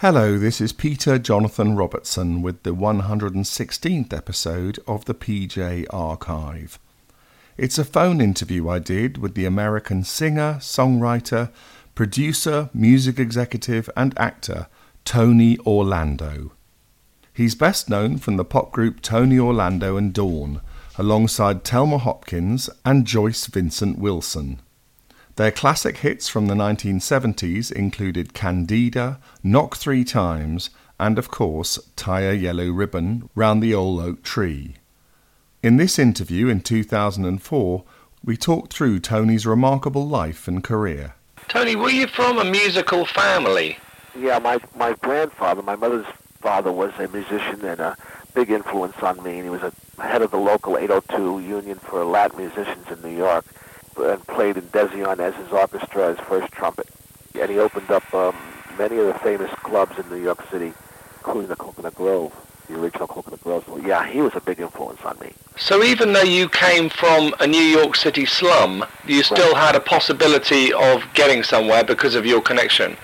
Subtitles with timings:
[0.00, 6.78] Hello, this is Peter Jonathan Robertson with the 116th episode of the PJ Archive.
[7.56, 11.50] It's a phone interview I did with the American singer, songwriter,
[11.94, 14.66] producer, music executive, and actor
[15.06, 16.52] Tony Orlando.
[17.32, 20.60] He's best known from the pop group Tony Orlando and Dawn,
[20.98, 24.60] alongside Thelma Hopkins and Joyce Vincent Wilson.
[25.36, 32.22] Their classic hits from the 1970s included Candida, Knock Three Times, and of course, Tie
[32.22, 34.76] a Yellow Ribbon Round the Old Oak Tree.
[35.62, 37.84] In this interview in 2004,
[38.24, 41.16] we talked through Tony's remarkable life and career.
[41.48, 43.76] Tony, were you from a musical family?
[44.18, 46.06] Yeah, my my grandfather, my mother's
[46.40, 47.96] father, was a musician and a
[48.32, 49.34] big influence on me.
[49.34, 53.14] And he was a head of the local 802 Union for Latin musicians in New
[53.14, 53.44] York
[53.98, 56.88] and played in Desi Arnaz's orchestra as first trumpet.
[57.34, 58.34] And he opened up um,
[58.78, 60.72] many of the famous clubs in New York City,
[61.18, 62.32] including the Coconut Grove,
[62.68, 63.64] the original Coconut Grove.
[63.66, 65.32] So yeah, he was a big influence on me.
[65.56, 69.80] So even though you came from a New York City slum, you still had a
[69.80, 72.96] possibility of getting somewhere because of your connection?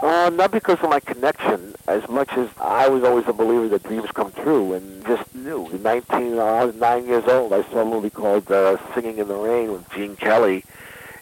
[0.00, 3.82] Uh, not because of my connection, as much as I was always a believer that
[3.82, 5.68] dreams come true, and just knew.
[5.70, 7.52] In 19, uh, I was nine years old.
[7.52, 10.64] I saw a movie called uh, "Singing in the Rain" with Gene Kelly,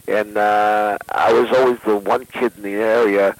[0.07, 3.35] and uh, I was always the one kid in the area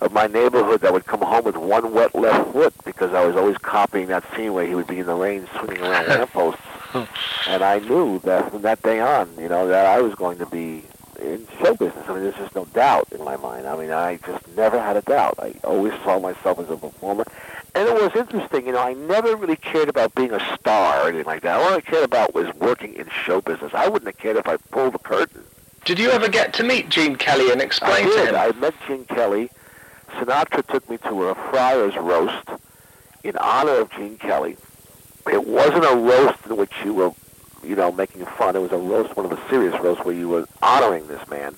[0.00, 3.36] of my neighborhood that would come home with one wet left foot because I was
[3.36, 6.62] always copying that scene where he would be in the rain swinging around lampposts.
[7.46, 10.46] and I knew that from that day on, you know, that I was going to
[10.46, 10.84] be
[11.18, 12.08] in show business.
[12.08, 13.66] I mean, there's just no doubt in my mind.
[13.66, 15.34] I mean, I just never had a doubt.
[15.38, 17.24] I always saw myself as a performer.
[17.74, 21.08] And it was interesting, you know, I never really cared about being a star or
[21.08, 21.60] anything like that.
[21.60, 23.72] All I cared about was working in show business.
[23.74, 25.44] I wouldn't have cared if I pulled the curtain.
[25.84, 28.28] Did you ever get to meet Gene Kelly and explain I to did.
[28.28, 28.34] him?
[28.34, 29.50] I met Gene Kelly.
[30.12, 32.48] Sinatra took me to a friar's roast
[33.22, 34.56] in honor of Gene Kelly.
[35.30, 37.12] It wasn't a roast in which you were
[37.68, 38.56] you know, making fun.
[38.56, 41.54] It was a roast, one of the serious roasts where you were honoring this man.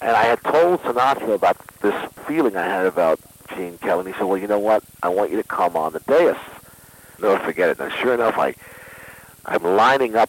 [0.00, 1.94] And I had told Sinatra about this
[2.26, 3.20] feeling I had about
[3.54, 4.00] Gene Kelly.
[4.00, 4.82] And he said, well, you know what?
[5.02, 6.36] I want you to come on the dais.
[7.20, 7.78] Never forget it.
[7.78, 8.54] And sure enough, I,
[9.44, 10.28] I'm lining up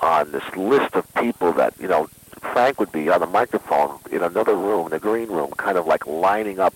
[0.00, 2.08] on this list of people that, you know,
[2.40, 6.06] Frank would be on the microphone in another room, the green room, kind of like
[6.06, 6.74] lining up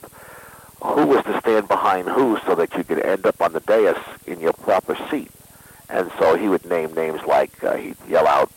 [0.82, 3.96] who was to stand behind who so that you could end up on the dais
[4.26, 5.30] in your proper seat.
[5.88, 8.50] And so he would name names like, uh, he'd yell out,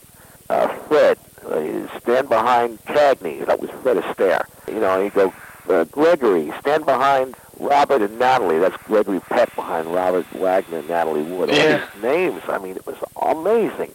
[0.50, 3.46] uh, Fred, uh, stand behind Cagney.
[3.46, 4.46] That was Fred Astaire.
[4.68, 5.34] You know, he'd go,
[5.70, 8.60] uh, Gregory, stand behind Robert and Natalie.
[8.60, 11.50] That's Gregory Peck behind Robert Wagner and Natalie Wood.
[11.50, 13.92] All these names, I mean, it was amazing.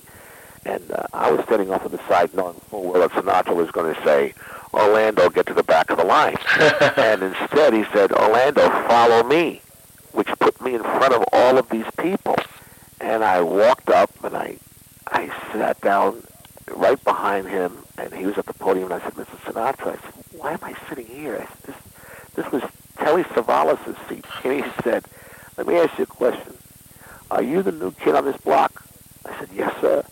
[0.64, 3.70] And uh, I was standing off to the side knowing full well that Sinatra was
[3.70, 4.34] going to say,
[4.72, 6.36] Orlando, get to the back of the line.
[6.96, 9.60] and instead he said, Orlando, follow me,
[10.12, 12.36] which put me in front of all of these people.
[13.02, 14.56] And I walked up and I,
[15.08, 16.22] I sat down
[16.76, 18.92] right behind him, and he was at the podium.
[18.92, 19.36] And I said, "Mr.
[19.44, 21.76] Sinatra," I said, "Why am I sitting here?" I said, "This,
[22.36, 22.62] this was
[22.98, 25.04] Telly Savalas' seat." And he said,
[25.56, 26.54] "Let me ask you a question.
[27.32, 28.84] Are you the new kid on this block?"
[29.26, 30.04] I said, "Yes, sir."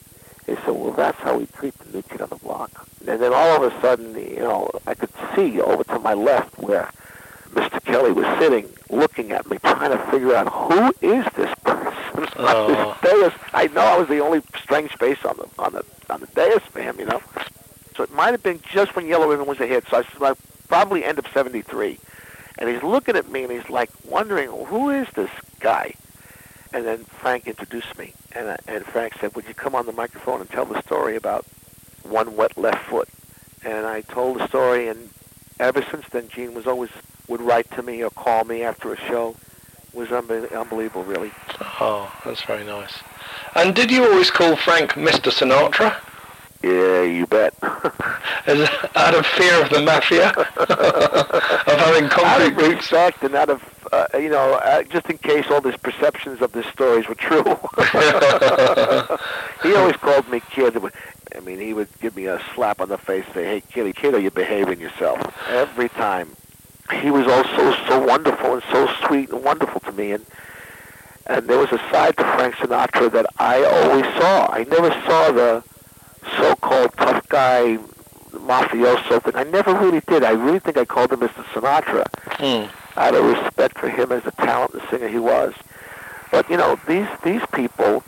[0.47, 3.33] He said, "Well, that's how we treat the new kid on the block." And then
[3.33, 6.91] all of a sudden, you know, I could see over to my left where
[7.53, 7.83] Mr.
[7.85, 11.53] Kelly was sitting, looking at me, trying to figure out who is this
[12.53, 12.97] Oh.
[13.03, 13.33] dais.
[13.53, 16.63] I know I was the only strange face on the on the on the dais
[16.71, 17.23] for him, you know.
[17.97, 19.85] So it might have been just when Yellow Ribbon was a hit.
[19.89, 21.99] So I like, probably end of '73,
[22.59, 25.31] and he's looking at me and he's like wondering who is this
[25.61, 25.95] guy.
[26.73, 29.93] And then Frank introduced me, and uh, and Frank said, "Would you come on the
[29.93, 31.45] microphone and tell the story about
[32.05, 33.09] one wet left foot?"
[33.65, 35.11] And I told the story, and
[35.59, 36.91] ever since then, Gene was always
[37.29, 39.37] would write to me or call me after a show.
[39.93, 41.33] It was unbe- unbelievable, really.
[41.61, 42.99] Oh, that's very nice.
[43.55, 45.31] And did you always call Frank Mr.
[45.31, 45.95] Sinatra?
[46.63, 47.55] Yeah, you bet.
[47.63, 50.29] Out of fear of the mafia?
[50.31, 52.93] of having concrete of roots?
[53.23, 53.63] and out of,
[53.93, 57.45] uh, you know, uh, just in case all these perceptions of these stories were true.
[59.63, 60.77] he always called me kid.
[61.35, 63.97] I mean, he would give me a slap on the face and say, hey, kid,
[63.97, 65.21] kid, are you behaving yourself?
[65.49, 66.37] Every time.
[66.93, 70.13] He was also so wonderful and so sweet and wonderful to me.
[70.13, 70.27] And
[71.27, 74.49] and there was a side to Frank Sinatra that I always saw.
[74.53, 75.63] I never saw the
[76.37, 77.79] so-called tough guy
[78.33, 79.37] mafioso thing.
[79.37, 80.25] I never really did.
[80.25, 81.45] I really think I called him Mr.
[81.53, 82.07] Sinatra
[82.39, 82.71] Hmm.
[82.99, 85.55] out of respect for him as the talent and singer he was.
[86.31, 88.03] But you know, these these people,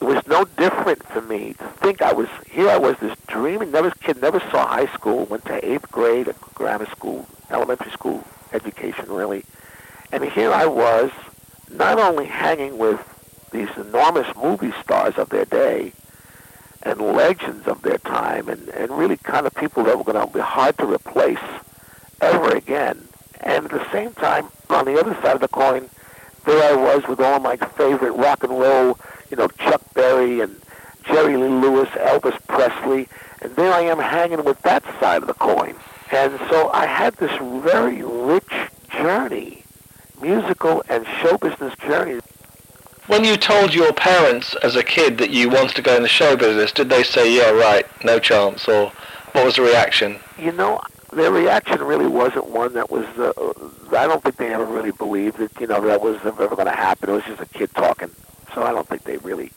[0.00, 2.68] it was no different for me to think I was here.
[2.68, 6.86] I was this dreaming, never kid, never saw high school, went to eighth grade grammar
[6.86, 9.44] school, elementary school education really,
[10.12, 11.10] And here I was,
[11.76, 13.00] not only hanging with
[13.52, 15.92] these enormous movie stars of their day
[16.82, 20.32] and legends of their time and, and really kind of people that were going to
[20.32, 21.38] be hard to replace
[22.20, 23.06] ever again.
[23.40, 25.88] And at the same time, on the other side of the coin,
[26.44, 28.98] there I was with all my favorite rock and roll,
[29.30, 30.60] you know, Chuck Berry and
[31.04, 33.08] Jerry Lee Lewis, Elvis Presley,
[33.40, 35.74] and there I am hanging with that side of the coin.
[36.10, 37.32] And so I had this
[37.62, 38.52] very rich
[38.90, 39.53] journey,
[40.24, 42.20] musical and show business journey.
[43.06, 46.08] When you told your parents as a kid that you wanted to go in the
[46.08, 48.90] show business, did they say, yeah, right, no chance, or
[49.32, 50.18] what was the reaction?
[50.38, 50.80] You know,
[51.12, 53.32] their reaction really wasn't one that was, uh,
[53.94, 56.72] I don't think they ever really believed that, you know, that was ever going to
[56.72, 57.10] happen.
[57.10, 58.10] It was just a kid talking.
[58.54, 59.50] So I don't think they really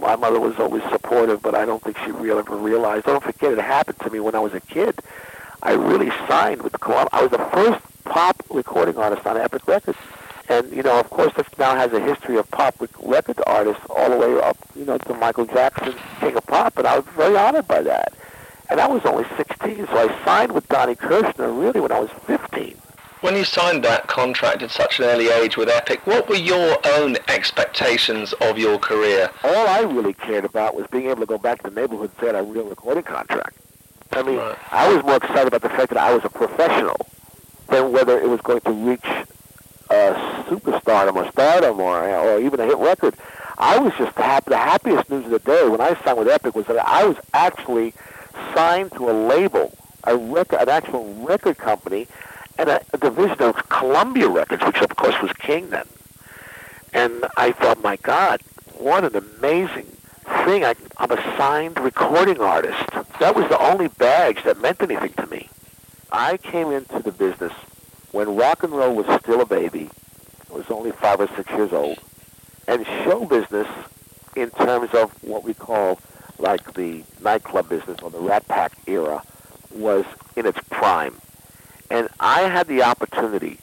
[0.00, 3.06] my mother was always supportive, but I don't think she really ever realized.
[3.06, 5.00] Don't forget, it happened to me when I was a kid.
[5.62, 7.08] I really signed with the Columbia.
[7.12, 9.98] I was the first pop recording artist on Epic Records.
[10.48, 14.10] And, you know, of course, this now has a history of pop record artists all
[14.10, 17.36] the way up, you know, to Michael Jackson, King of Pop, and I was very
[17.36, 18.14] honored by that.
[18.70, 22.10] And I was only 16, so I signed with Donnie Kirshner really when I was
[22.26, 22.76] 15.
[23.22, 26.76] When you signed that contract at such an early age with Epic, what were your
[26.84, 29.30] own expectations of your career?
[29.42, 32.20] All I really cared about was being able to go back to the neighborhood and
[32.20, 33.56] say a real recording contract.
[34.12, 34.56] I mean, right.
[34.70, 36.96] I was more excited about the fact that I was a professional
[37.68, 39.04] than whether it was going to reach
[39.90, 43.14] uh, superstardom or stardom or, or even a hit record.
[43.58, 44.50] I was just happy.
[44.50, 47.16] The happiest news of the day when I signed with Epic was that I was
[47.32, 47.94] actually
[48.54, 49.72] signed to a label,
[50.04, 52.06] a record, an actual record company
[52.58, 55.86] and a, a division of Columbia Records, which of course was King then.
[56.92, 58.40] And I thought, my God,
[58.78, 59.86] what an amazing
[60.44, 60.64] thing.
[60.64, 62.78] I, I'm a signed recording artist.
[63.20, 65.48] That was the only badge that meant anything to me.
[66.12, 67.52] I came into the business
[68.12, 69.90] when rock and roll was still a baby.
[70.50, 71.98] I was only five or six years old.
[72.68, 73.68] And show business,
[74.34, 76.00] in terms of what we call
[76.38, 79.22] like the nightclub business or the Rat Pack era,
[79.72, 80.04] was
[80.36, 81.14] in its prime.
[81.90, 83.58] And I had the opportunity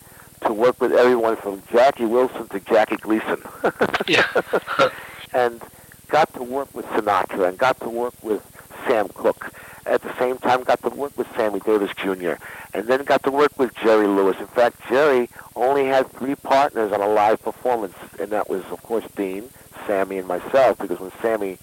[0.45, 3.41] to work with everyone from Jackie Wilson to Jackie Gleason.
[4.07, 4.27] yeah.
[5.33, 5.61] and
[6.09, 8.41] got to work with Sinatra and got to work with
[8.87, 9.51] Sam Cooke.
[9.85, 12.33] At the same time, got to work with Sammy Davis Jr.
[12.73, 14.37] and then got to work with Jerry Lewis.
[14.39, 18.81] In fact, Jerry only had three partners on a live performance, and that was, of
[18.83, 19.49] course, Dean,
[19.85, 20.77] Sammy, and myself.
[20.77, 21.57] Because when Sammy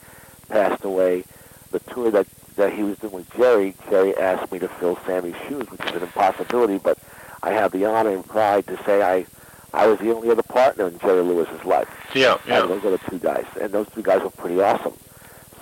[0.49, 1.25] passed away,
[1.71, 2.27] the tour that
[2.57, 5.93] that he was doing with Jerry, Jerry asked me to fill Sammy's shoes, which is
[5.93, 6.99] an impossibility, but
[7.43, 9.25] I have the honor and pride to say I
[9.73, 11.89] I was the only other partner in Jerry Lewis's life.
[12.15, 12.63] Yeah, yeah.
[12.63, 14.95] And those other two guys, and those two guys were pretty awesome.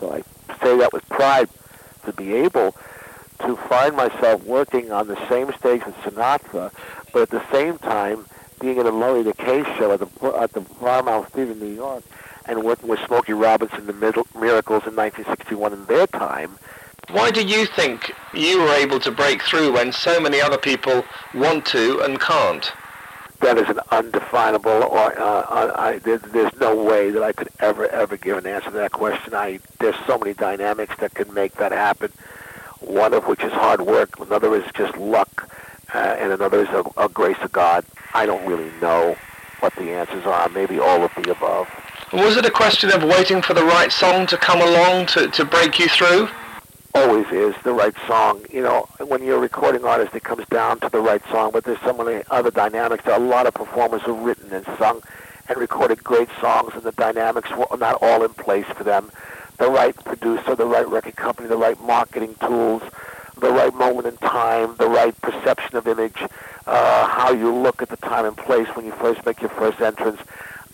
[0.00, 0.22] So I
[0.62, 1.48] say that with pride
[2.04, 2.74] to be able
[3.40, 6.72] to find myself working on the same stage with Sinatra,
[7.12, 8.26] but at the same time
[8.60, 12.02] being in a the Case show at the at the Paramount Theater in New York,
[12.46, 16.58] and working with Smokey Robinson, the Middle, Miracles in 1961 in their time,
[17.10, 21.04] why do you think you were able to break through when so many other people
[21.34, 22.72] want to and can't?
[23.40, 27.48] That is an undefinable, or uh, uh I, there, there's no way that I could
[27.60, 29.32] ever, ever give an answer to that question.
[29.32, 32.10] I there's so many dynamics that can make that happen.
[32.80, 35.48] One of which is hard work, another is just luck,
[35.94, 37.84] uh, and another is a, a grace of God.
[38.12, 39.16] I don't really know
[39.60, 40.48] what the answers are.
[40.48, 41.68] Maybe all of the above.
[42.12, 45.44] Was it a question of waiting for the right song to come along to, to
[45.44, 46.28] break you through?
[46.94, 48.44] Always is the right song.
[48.50, 51.50] You know, when you're a recording artist, it comes down to the right song.
[51.52, 53.04] But there's so many other dynamics.
[53.04, 55.02] There are a lot of performers who've written and sung
[55.48, 59.10] and recorded great songs, and the dynamics were not all in place for them.
[59.58, 62.82] The right producer, the right record company, the right marketing tools,
[63.40, 66.18] the right moment in time, the right perception of image,
[66.66, 69.80] uh, how you look at the time and place when you first make your first
[69.80, 70.20] entrance.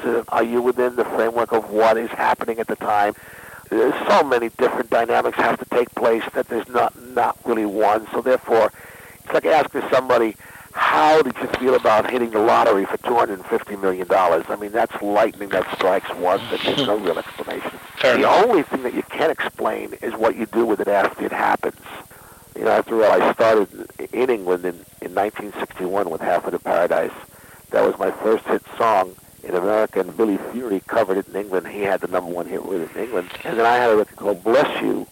[0.00, 3.14] To, are you within the framework of what is happening at the time?
[3.70, 8.06] There's so many different dynamics have to take place that there's not not really one.
[8.12, 8.72] So therefore,
[9.24, 10.36] it's like asking somebody,
[10.72, 14.44] how did you feel about hitting the lottery for two hundred and fifty million dollars?
[14.48, 17.70] I mean, that's lightning that strikes once, and there's no real explanation.
[17.96, 18.44] Fair the enough.
[18.44, 21.80] only thing that you can explain is what you do with it after it happens.
[22.56, 23.68] You know, after all, I started
[24.12, 27.10] in England in, in 1961 with Half of the Paradise.
[27.70, 29.14] That was my first hit song
[29.46, 31.68] in America, and Billy Fury covered it in England.
[31.68, 33.30] He had the number one hit with it in England.
[33.44, 35.06] And then I had a record called Bless You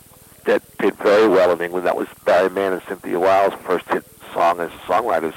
[0.45, 1.87] that did very well in England.
[1.87, 5.35] That was Barry Mann and Cynthia Weil's first hit song as songwriters,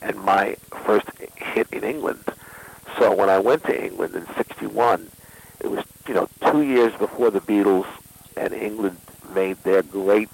[0.00, 2.24] and my first hit in England.
[2.98, 5.08] So when I went to England in '61,
[5.60, 7.86] it was you know two years before the Beatles,
[8.36, 8.96] and England
[9.34, 10.28] made their great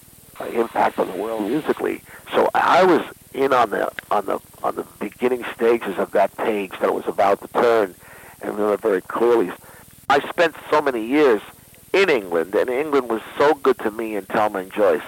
[0.52, 2.00] impact on the world musically.
[2.33, 3.02] So I was
[3.35, 7.40] in on the on the on the beginning stages of that page that was about
[7.42, 7.94] to turn,
[8.40, 9.50] and remember very clearly.
[10.08, 11.42] I spent so many years
[11.92, 15.02] in England, and England was so good to me and Thelma and Joyce.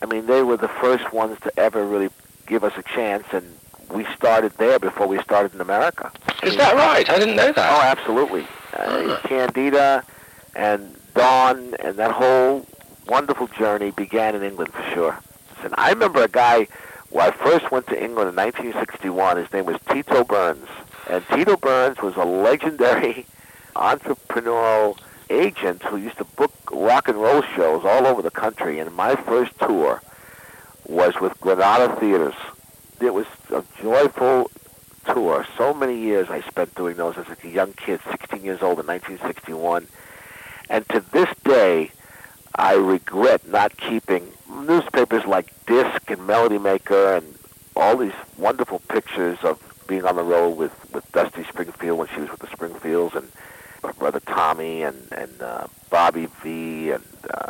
[0.00, 2.10] I mean, they were the first ones to ever really
[2.46, 3.56] give us a chance, and
[3.90, 6.10] we started there before we started in America.
[6.42, 7.08] Is that right?
[7.08, 7.72] I didn't know that.
[7.72, 8.46] Oh, absolutely.
[8.76, 10.02] Uh, Candida
[10.56, 12.66] and Dawn and that whole
[13.06, 15.18] wonderful journey began in England for sure.
[15.62, 16.66] And I remember a guy
[17.12, 19.36] when I first went to England in 1961.
[19.36, 20.66] His name was Tito Burns,
[21.08, 23.26] and Tito Burns was a legendary
[23.76, 24.98] entrepreneurial
[25.30, 28.78] agent who used to book rock and roll shows all over the country.
[28.78, 30.02] And my first tour
[30.86, 32.34] was with Granada Theaters.
[33.00, 34.50] It was a joyful
[35.06, 35.46] tour.
[35.58, 38.86] So many years I spent doing those as a young kid, 16 years old in
[38.86, 39.86] 1961.
[40.70, 41.90] And to this day,
[42.54, 47.34] I regret not keeping newspapers like Disc and Melody Maker and
[47.74, 52.20] all these wonderful pictures of being on the road with, with Dusty Springfield when she
[52.20, 53.30] was with the Springfields and
[53.82, 57.48] my brother Tommy and, and uh, Bobby Vee and uh,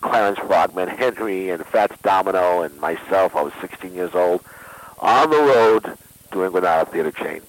[0.00, 3.36] Clarence Frogman Henry and Fats Domino and myself.
[3.36, 4.42] I was 16 years old
[5.00, 5.98] on the road
[6.30, 7.42] doing Granada Theater Chain.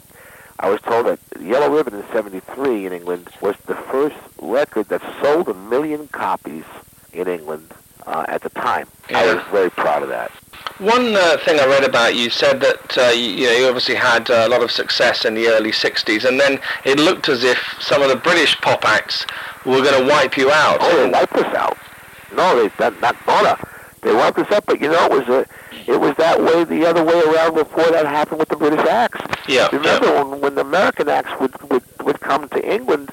[0.61, 5.01] I was told that Yellow Ribbon in 73 in England was the first record that
[5.19, 6.65] sold a million copies
[7.13, 7.67] in England
[8.05, 8.87] uh, at the time.
[9.09, 9.19] Yeah.
[9.19, 10.29] I was very proud of that.
[10.77, 13.95] One uh, thing I read about you said that uh, you, you, know, you obviously
[13.95, 17.43] had uh, a lot of success in the early 60s, and then it looked as
[17.43, 19.25] if some of the British pop acts
[19.65, 20.77] were going to wipe you out.
[20.79, 21.77] Oh, they wiped us out.
[22.35, 23.57] No, they not, not gonna.
[24.01, 25.45] They wiped us out, but you know, it was a,
[25.87, 29.21] it was that way the other way around before that happened with the British acts.
[29.47, 29.69] Yeah.
[29.71, 30.23] Remember yeah.
[30.23, 33.11] when when the American acts would would, would come to England,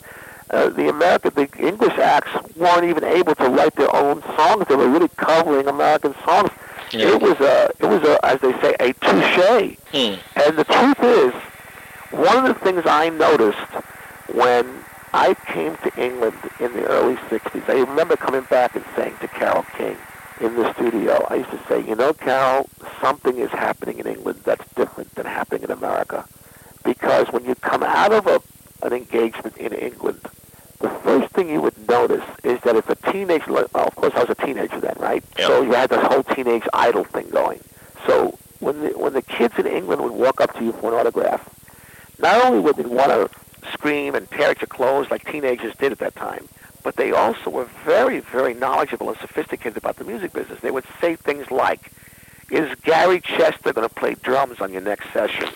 [0.51, 4.67] uh, the American the English acts weren't even able to write their own songs.
[4.69, 6.51] They were really covering American songs.
[6.93, 7.15] Yeah.
[7.15, 9.77] It was a it was a as they say a touche.
[9.93, 10.15] Hmm.
[10.37, 11.35] And the truth is,
[12.11, 13.59] one of the things I noticed
[14.33, 19.17] when I came to England in the early 60s, I remember coming back and saying
[19.21, 19.97] to Carole King
[20.41, 22.69] in the studio, I used to say, you know, Carole,
[23.01, 26.25] something is happening in England that's different than happening in America.
[26.85, 28.41] Because when you come out of a,
[28.87, 30.21] an engagement in England,
[30.81, 34.21] the first thing you would notice is that if a teenager, well, of course I
[34.21, 35.25] was a teenager then, right?
[35.39, 35.49] Yeah.
[35.49, 37.61] So you had this whole teenage idol thing going.
[38.07, 41.01] So when the, when the kids in England would walk up to you for an
[41.01, 41.49] autograph,
[42.21, 43.29] not only would they want to
[43.73, 46.49] scream and tear at your clothes like teenagers did at that time,
[46.89, 50.59] but they also were very, very knowledgeable and sophisticated about the music business.
[50.61, 51.93] They would say things like,
[52.51, 55.51] is Gary Chester going to play drums on your next session?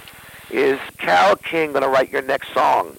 [0.50, 2.98] Is Carole King going to write your next song?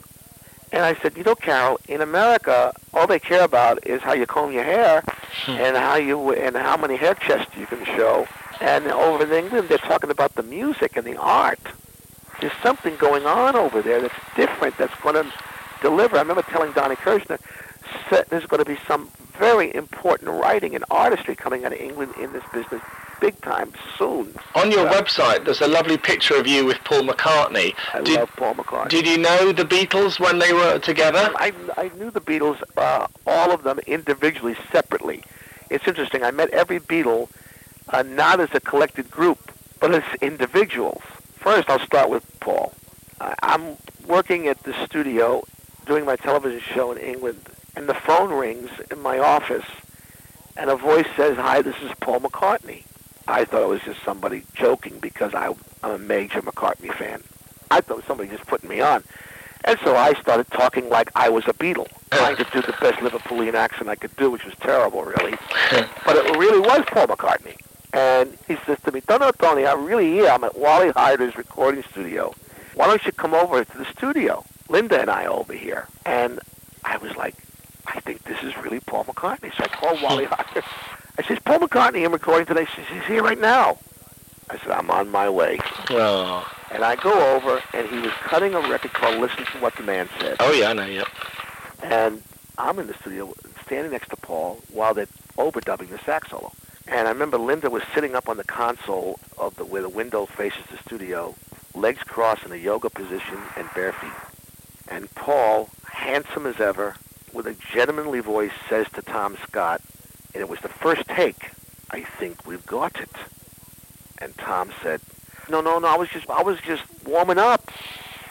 [0.72, 4.26] And I said, you know, Carole, in America, all they care about is how you
[4.26, 5.04] comb your hair
[5.46, 5.52] hmm.
[5.52, 8.28] and how you and how many hair chests you can show.
[8.62, 11.62] And over in England, they're talking about the music and the art.
[12.42, 14.76] There's something going on over there that's different.
[14.80, 15.32] That's going to
[15.84, 16.16] deliver.
[16.16, 17.46] I remember telling Donnie Kirshner, "Se-
[18.30, 22.32] there's going to be some very important writing and artistry coming out of England in
[22.34, 22.82] this business,
[23.20, 24.34] big time soon.
[24.56, 27.74] On your website, there's a lovely picture of you with Paul McCartney.
[27.94, 28.90] I Did, love Paul McCartney.
[28.90, 31.32] did you know the Beatles when they were together?
[31.36, 35.24] I, I knew the Beatles, uh, all of them individually, separately.
[35.70, 36.24] It's interesting.
[36.24, 37.30] I met every Beatle
[37.90, 41.02] uh, not as a collected group, but as individuals.
[41.36, 42.74] First, I'll start with Paul.
[43.42, 45.44] I'm working at the studio
[45.86, 47.40] doing my television show in England,
[47.76, 49.66] and the phone rings in my office,
[50.58, 52.84] and a voice says, "Hi, this is Paul McCartney."
[53.28, 57.24] I thought it was just somebody joking because I, I'm a major McCartney fan.
[57.72, 59.04] I thought it was somebody just putting me on.
[59.66, 63.00] And so I started talking like I was a Beatle, trying to do the best
[63.00, 65.32] Liverpoolian accent I could do, which was terrible, really.
[66.06, 67.56] but it really was Paul McCartney.
[67.94, 70.28] And he says to me, no, no, Tony, I'm really here.
[70.28, 72.34] I'm at Wally Heider's recording studio.
[72.74, 74.44] Why don't you come over to the studio?
[74.68, 75.88] Linda and I are over here.
[76.06, 76.40] And
[76.84, 77.53] I was like, I think this
[78.44, 79.56] is really Paul McCartney.
[79.56, 80.64] So I called Wally Heider.
[81.18, 82.66] I says, Paul McCartney, I'm recording today.
[82.66, 83.78] She says, he's here right now.
[84.50, 85.60] I said, I'm on my way.
[85.90, 89.76] Oh, And I go over, and he was cutting a record called Listen to What
[89.76, 90.38] the Man Said.
[90.40, 91.04] oh yeah, I know, yeah.
[91.82, 92.22] And
[92.58, 93.34] I'm in the studio
[93.66, 95.08] standing next to Paul while they're
[95.38, 96.52] overdubbing the sax solo.
[96.88, 100.26] And I remember Linda was sitting up on the console of the where the window
[100.26, 101.34] faces the studio,
[101.74, 104.12] legs crossed in a yoga position and bare feet.
[104.90, 106.96] And Paul, handsome as ever,
[107.34, 109.82] with a gentlemanly voice, says to Tom Scott,
[110.34, 111.52] and it was the first take,
[111.92, 113.10] I think we've got it.
[114.20, 115.02] And Tom said,
[115.50, 117.70] No, no, no, I was just I was just warming up.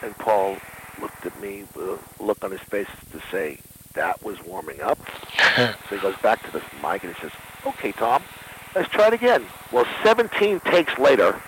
[0.01, 0.57] And Paul
[0.99, 3.59] looked at me uh, with a look on his face to say,
[3.93, 4.99] That was warming up.
[5.55, 7.31] so he goes back to the mic and he says,
[7.65, 8.23] Okay, Tom,
[8.75, 9.45] let's try it again.
[9.71, 11.39] Well, 17 takes later,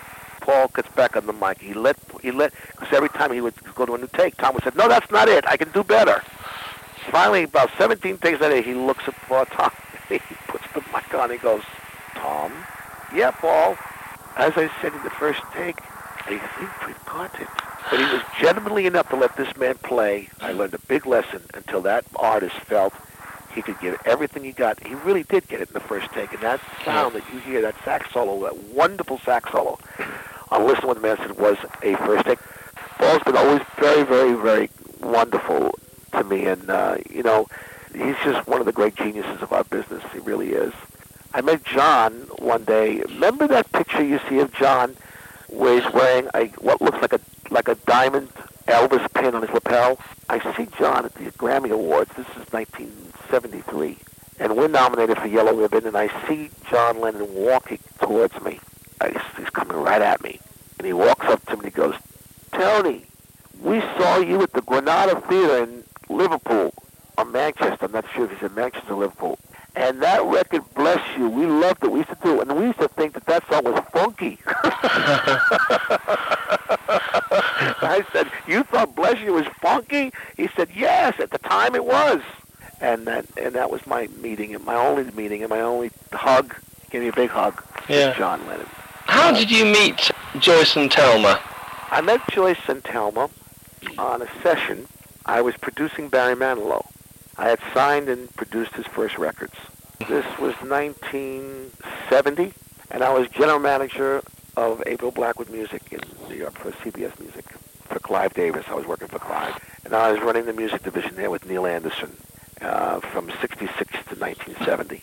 [0.41, 1.59] Paul gets back on the mic.
[1.59, 4.53] He let he let because every time he would go to a new take, Tom
[4.53, 5.43] would say, "No, that's not it.
[5.47, 6.21] I can do better."
[7.12, 9.71] Finally, about 17 takes later, he looks at Paul Tom.
[10.09, 11.29] he puts the mic on.
[11.29, 11.63] He goes,
[12.15, 12.51] "Tom,
[13.13, 13.77] yeah, Paul.
[14.38, 15.79] As I said in the first take,
[16.25, 17.47] I think we've got it."
[17.89, 20.27] But he was gentlemanly enough to let this man play.
[20.41, 22.93] I learned a big lesson until that artist felt
[23.53, 24.85] he could give everything he got.
[24.85, 27.62] He really did get it in the first take, and that sound that you hear,
[27.62, 29.79] that sax solo, that wonderful sax solo,
[30.50, 32.39] on Listen What the Man Said was a first take.
[32.97, 34.69] Paul's been always very, very, very
[35.01, 35.77] wonderful
[36.17, 37.48] to me, and uh, you know,
[37.93, 40.03] he's just one of the great geniuses of our business.
[40.13, 40.74] He really is.
[41.34, 43.01] I met John one day.
[43.01, 44.95] Remember that picture you see of John,
[45.50, 47.19] where he's wearing a what looks like a
[47.50, 48.29] like a diamond
[48.67, 50.00] Elvis pin on his lapel?
[50.29, 52.12] I see John at the Grammy Awards.
[52.15, 53.98] This is 1973,
[54.39, 55.86] and we're nominated for Yellow Ribbon.
[55.86, 58.60] And I see John Lennon walking towards me.
[59.01, 60.39] I, he's coming right at me,
[60.77, 61.95] and he walks up to me and he goes,
[62.53, 63.05] "Tony,
[63.62, 66.74] we saw you at the Granada Theater in Liverpool
[67.17, 67.85] or Manchester.
[67.85, 69.39] I'm not sure if he's in Manchester or Liverpool.
[69.75, 71.91] And that record, bless you, we loved it.
[71.91, 74.39] We used to do it, and we used to think that that song was funky.
[77.81, 81.83] I said, "You thought bless you was funky?" He said, "Yes, at the time it
[81.85, 82.21] was."
[82.79, 86.55] And that and that was my meeting, and my only meeting, and my only hug.
[86.89, 87.62] Gave me a big hug.
[87.89, 88.13] Yeah.
[88.13, 88.67] John Lennon.
[89.07, 90.09] How did you meet
[90.39, 91.39] Joyce and Thelma?
[91.91, 93.29] I met Joyce and Thelma
[93.97, 94.88] on a session.
[95.25, 96.86] I was producing Barry Manilow.
[97.38, 99.55] I had signed and produced his first records.
[100.08, 102.53] This was 1970,
[102.91, 104.22] and I was general manager
[104.55, 107.46] of April Blackwood Music in New York for CBS Music
[107.89, 108.65] for Clive Davis.
[108.67, 111.65] I was working for Clive, and I was running the music division there with Neil
[111.65, 112.15] Anderson
[112.62, 115.01] uh, from 66 to 1970.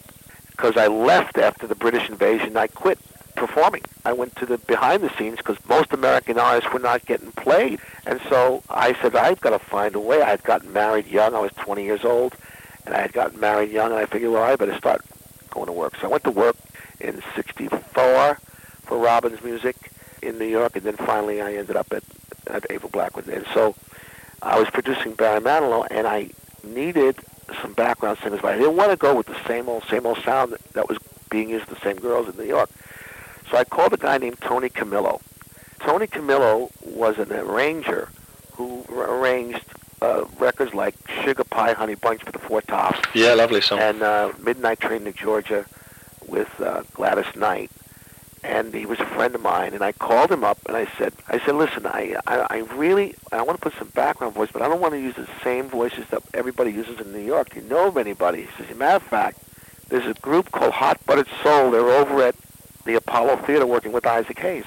[0.50, 3.00] Because I left after the British invasion, I quit
[3.46, 3.82] performing.
[4.04, 7.80] I went to the behind the scenes because most American artists were not getting played.
[8.06, 10.22] And so I said, I've got to find a way.
[10.22, 11.34] I had gotten married young.
[11.34, 12.36] I was 20 years old.
[12.86, 13.90] And I had gotten married young.
[13.90, 15.04] And I figured, well, I better start
[15.50, 15.96] going to work.
[15.96, 16.54] So I went to work
[17.00, 18.38] in 64
[18.82, 19.76] for Robbins Music
[20.22, 20.76] in New York.
[20.76, 22.04] And then finally I ended up at,
[22.46, 23.26] at April Blackwood.
[23.26, 23.74] And so
[24.40, 25.84] I was producing Barry Manilow.
[25.90, 26.30] And I
[26.62, 27.16] needed
[27.60, 28.40] some background singers.
[28.40, 30.88] But I didn't want to go with the same old, same old sound that, that
[30.88, 32.70] was being used the same girls in New York.
[33.52, 35.20] So I called a guy named Tony Camillo.
[35.80, 38.08] Tony Camillo was an arranger
[38.54, 39.62] who arranged
[40.00, 43.78] uh, records like Sugar Pie Honey Bunch for the Four Tops Yeah, lovely song.
[43.78, 45.66] and uh, Midnight Train to Georgia
[46.26, 47.70] with uh, Gladys Knight.
[48.42, 51.12] And he was a friend of mine, and I called him up and I said,
[51.28, 54.62] I said, listen, I, I, I really, I want to put some background voice, but
[54.62, 57.50] I don't want to use the same voices that everybody uses in New York.
[57.50, 58.42] Do you know of anybody?
[58.42, 59.38] He says, as a matter of fact,
[59.90, 61.70] there's a group called Hot Buttered Soul.
[61.70, 62.34] They're over at
[62.84, 64.64] the Apollo Theater working with Isaac Hayes.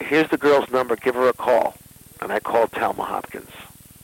[0.00, 0.96] Here's the girl's number.
[0.96, 1.74] Give her a call.
[2.20, 3.50] And I called Thelma Hopkins,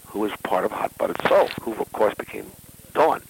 [0.07, 2.47] who was part of Hot Buttered Soul, who of course became
[2.95, 3.23] Dawn.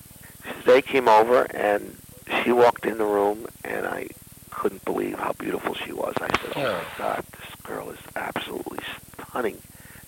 [0.64, 1.96] They came over and
[2.42, 4.08] she walked in the room, and I
[4.50, 6.14] couldn't believe how beautiful she was.
[6.20, 8.80] I said, "Oh my God, this girl is absolutely
[9.14, 9.58] stunning."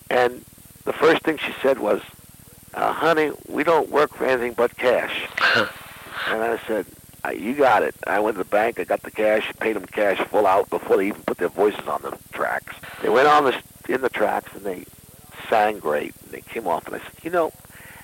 [0.09, 0.43] And
[0.85, 2.01] the first thing she said was,
[2.73, 5.27] uh, "Honey, we don't work for anything but cash."
[6.27, 6.85] and I said,
[7.29, 8.79] "You got it." I went to the bank.
[8.79, 9.51] I got the cash.
[9.59, 12.75] Paid them cash full out before they even put their voices on the tracks.
[13.01, 13.55] They went on the
[13.87, 14.85] in the tracks and they
[15.49, 16.13] sang great.
[16.23, 17.51] And they came off, and I said, "You know."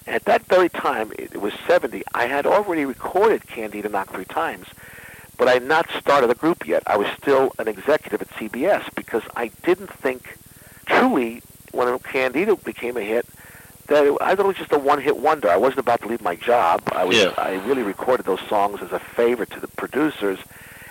[0.08, 4.24] At that very time, it, it was 70, I had already recorded Candida Knock three
[4.24, 4.68] times,
[5.38, 6.82] but I had not started a group yet.
[6.88, 10.38] I was still an executive at CBS because I didn't think
[10.86, 11.42] truly
[11.74, 13.26] when Candida became a hit
[13.88, 15.50] that it, I thought it was just a one-hit wonder.
[15.50, 16.82] I wasn't about to leave my job.
[16.92, 17.34] I was Yeah.
[17.38, 20.40] I really recorded those songs as a favor to the producers.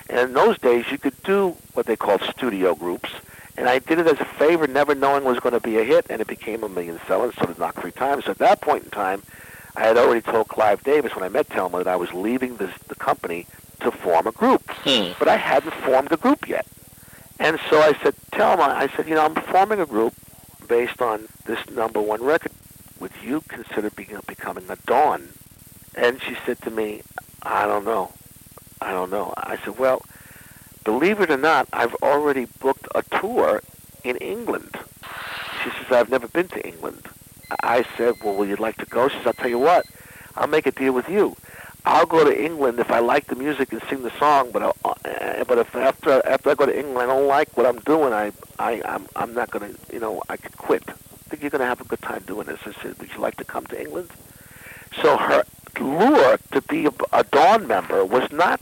[0.09, 3.11] And in those days, you could do what they called studio groups.
[3.57, 5.85] And I did it as a favor, never knowing it was going to be a
[5.85, 7.33] hit, and it became a million seller.
[7.33, 8.27] So did Knock Three Times.
[8.27, 9.23] So at that point in time,
[9.77, 12.73] I had already told Clive Davis when I met Thelma that I was leaving this,
[12.89, 13.47] the company
[13.81, 14.63] to form a group.
[14.85, 15.13] Hmm.
[15.19, 16.67] But I hadn't formed a group yet.
[17.39, 20.15] And so I said, Thelma, I said, you know, I'm forming a group
[20.69, 22.53] based on this number one record.
[23.01, 25.29] Would you consider being, becoming a Dawn?
[25.95, 27.03] And she said to me,
[27.43, 28.13] I don't know.
[28.81, 29.33] I don't know.
[29.37, 30.03] I said, well,
[30.85, 33.63] believe it or not, I've already booked a tour
[34.05, 34.77] in England.
[35.63, 37.09] She says, I've never been to England.
[37.63, 39.09] I said, well, would you like to go?
[39.09, 39.87] She says, I'll tell you what,
[40.37, 41.37] I'll make a deal with you.
[41.85, 44.77] I'll go to England if I like the music and sing the song, but I'll,
[44.85, 48.13] uh, but if after after I go to England I don't like what I'm doing,
[48.13, 50.83] I I I'm I'm not gonna you know I could quit.
[51.29, 52.61] Think you're gonna have a good time doing this.
[52.67, 54.11] I said, would you like to come to England?
[55.03, 55.45] So her
[55.81, 58.61] lure to be a, a Dawn member was not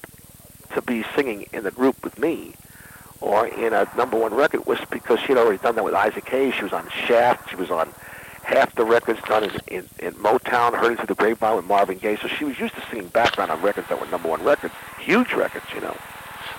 [0.72, 2.54] to be singing in the group with me,
[3.20, 6.54] or in a number one record was because she'd already done that with Isaac Hayes.
[6.54, 7.50] She was on Shaft.
[7.50, 7.92] She was on
[8.42, 12.16] half the records done in, in, in Motown, heard into the grapevine with Marvin Gaye.
[12.16, 15.32] So she was used to singing background on records that were number one records, huge
[15.32, 15.96] records, you know.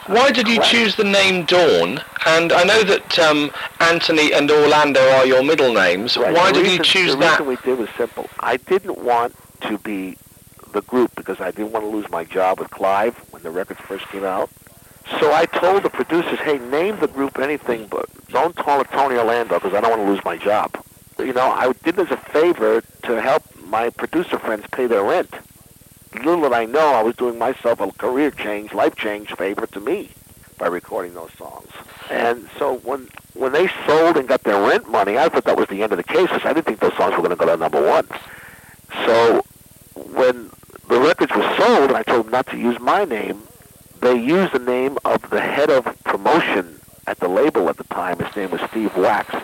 [0.08, 0.72] Why did you Correct.
[0.72, 2.00] choose the name Dawn?
[2.28, 6.16] And I know that um, Anthony and Orlando are your middle names.
[6.16, 6.34] Right.
[6.34, 7.40] Why the did reason, you choose the that?
[7.40, 8.30] reason we did was simple.
[8.40, 10.18] I didn't want to be
[10.74, 13.80] the group because I didn't want to lose my job with Clive when the records
[13.82, 14.50] first came out.
[15.20, 19.16] So I told the producers, hey, name the group anything, but don't call it Tony
[19.16, 20.76] Orlando because I don't want to lose my job.
[21.18, 25.04] You know, I did it as a favor to help my producer friends pay their
[25.04, 25.34] rent.
[26.24, 29.80] Little did I know I was doing myself a career change, life change favor to
[29.80, 30.10] me
[30.58, 31.70] by recording those songs.
[32.10, 35.68] And so when when they sold and got their rent money, I thought that was
[35.68, 37.58] the end of the case I didn't think those songs were going to go to
[37.58, 38.08] number one.
[39.06, 39.44] So
[39.96, 40.50] when
[40.88, 43.44] the records were sold, and I told them not to use my name,
[44.00, 48.20] they used the name of the head of promotion at the label at the time.
[48.20, 49.36] His name was Steve Wax.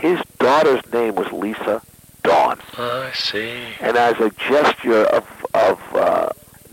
[0.00, 1.82] His daughter's name was Lisa
[2.24, 2.58] Dawn.
[2.76, 3.62] I see.
[3.80, 6.30] And as a gesture of, of uh,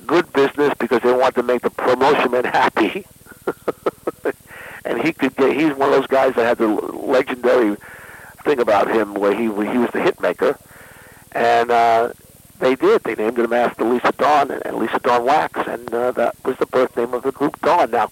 [0.07, 3.05] good business, because they wanted to make the promotion man happy,
[4.85, 7.77] and he could get, he's one of those guys that had the legendary
[8.43, 10.57] thing about him where he, he was the hit maker.
[11.33, 12.13] And uh,
[12.59, 13.03] they did.
[13.03, 16.57] They named him after Lisa Dawn and, and Lisa Dawn Wax, and uh, that was
[16.57, 17.91] the birth name of the group Dawn.
[17.91, 18.09] Now,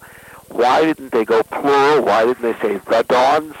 [0.48, 2.04] why didn't they go plural?
[2.04, 3.54] Why didn't they say the Dawns?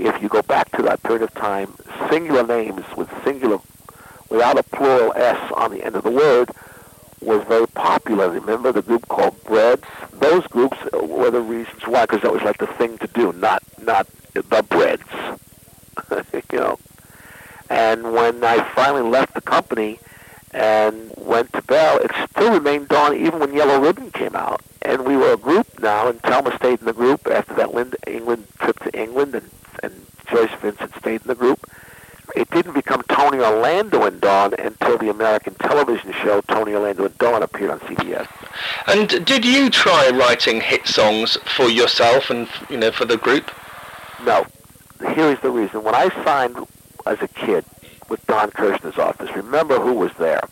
[0.00, 1.74] If you go back to that period of time,
[2.08, 3.58] singular names with singular,
[4.28, 6.50] without a plural S on the end of the word,
[7.20, 8.30] was very popular.
[8.30, 9.84] Remember the group called Breads?
[10.14, 13.62] Those groups were the reasons why, because that was like the thing to do, not
[13.82, 15.02] not the Breads.
[16.52, 16.78] you know.
[17.68, 20.00] And when I finally left the company
[20.52, 24.62] and went to Bell, it still remained Dawn even when Yellow Ribbon came out.
[24.82, 27.70] And we were a group now, and Thelma stayed in the group after that
[28.06, 29.50] England trip to England, and,
[29.82, 31.60] and Joyce Vincent stayed in the group.
[32.34, 37.18] It didn't become Tony Orlando and Dawn until the American television show Tony Orlando and
[37.18, 38.28] Dawn appeared on CBS.
[38.86, 43.50] And did you try writing hit songs for yourself and you know for the group?
[44.24, 44.46] No.
[45.14, 45.82] Here is the reason.
[45.82, 46.58] When I signed
[47.06, 47.64] as a kid
[48.08, 50.42] with Don Kirshner's office, remember who was there.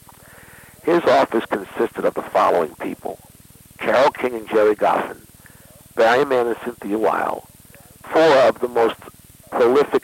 [0.82, 3.18] His office consisted of the following people.
[3.78, 5.18] Carole King and Gerry Goffin,
[5.94, 7.46] Barry Mann and Cynthia Weil,
[8.02, 8.96] four of the most
[9.50, 10.02] prolific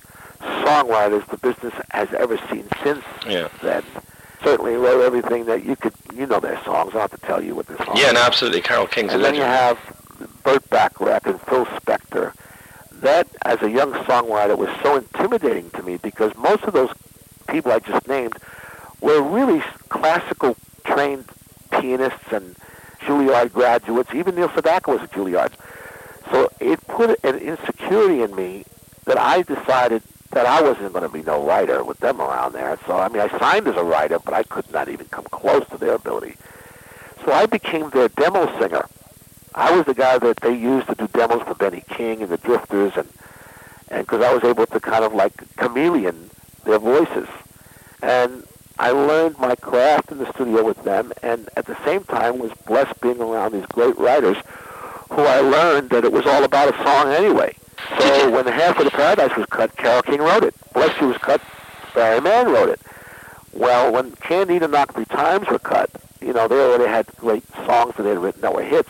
[0.64, 3.48] songwriters the business has ever seen since Yeah.
[3.62, 3.82] then.
[4.42, 6.94] Certainly wrote everything that you could, you know their songs.
[6.94, 8.60] I have to tell you what their songs Yeah, no, absolutely.
[8.60, 9.78] Carole King's a And then you have
[10.42, 12.32] Burt Bacharach and Phil Spector.
[12.92, 16.90] That, as a young songwriter, was so intimidating to me because most of those
[17.48, 18.36] people I just named
[19.00, 21.24] were really classical trained
[21.70, 22.54] pianists and
[23.00, 24.14] Juilliard graduates.
[24.14, 25.52] Even Neil Sedaka was a Juilliard.
[26.30, 28.64] So it put an insecurity in me
[29.04, 30.02] that I decided
[30.34, 32.78] that I wasn't going to be no writer with them around there.
[32.86, 35.66] So, I mean, I signed as a writer, but I could not even come close
[35.68, 36.36] to their ability.
[37.24, 38.86] So I became their demo singer.
[39.54, 42.36] I was the guy that they used to do demos for Benny King and the
[42.36, 43.08] Drifters, and
[43.88, 46.28] and because I was able to kind of like chameleon
[46.64, 47.28] their voices,
[48.02, 48.44] and
[48.78, 52.50] I learned my craft in the studio with them, and at the same time was
[52.66, 54.36] blessed being around these great writers,
[55.10, 57.54] who I learned that it was all about a song anyway.
[57.98, 60.54] So when the Half of the Paradise was cut, Carole King wrote it.
[60.72, 61.40] Bless You was cut,
[61.94, 62.80] Barry Mann wrote it.
[63.52, 67.94] Well, when Candida Knock Three Times were cut, you know, they already had great songs
[67.96, 68.88] that they had written that were hits.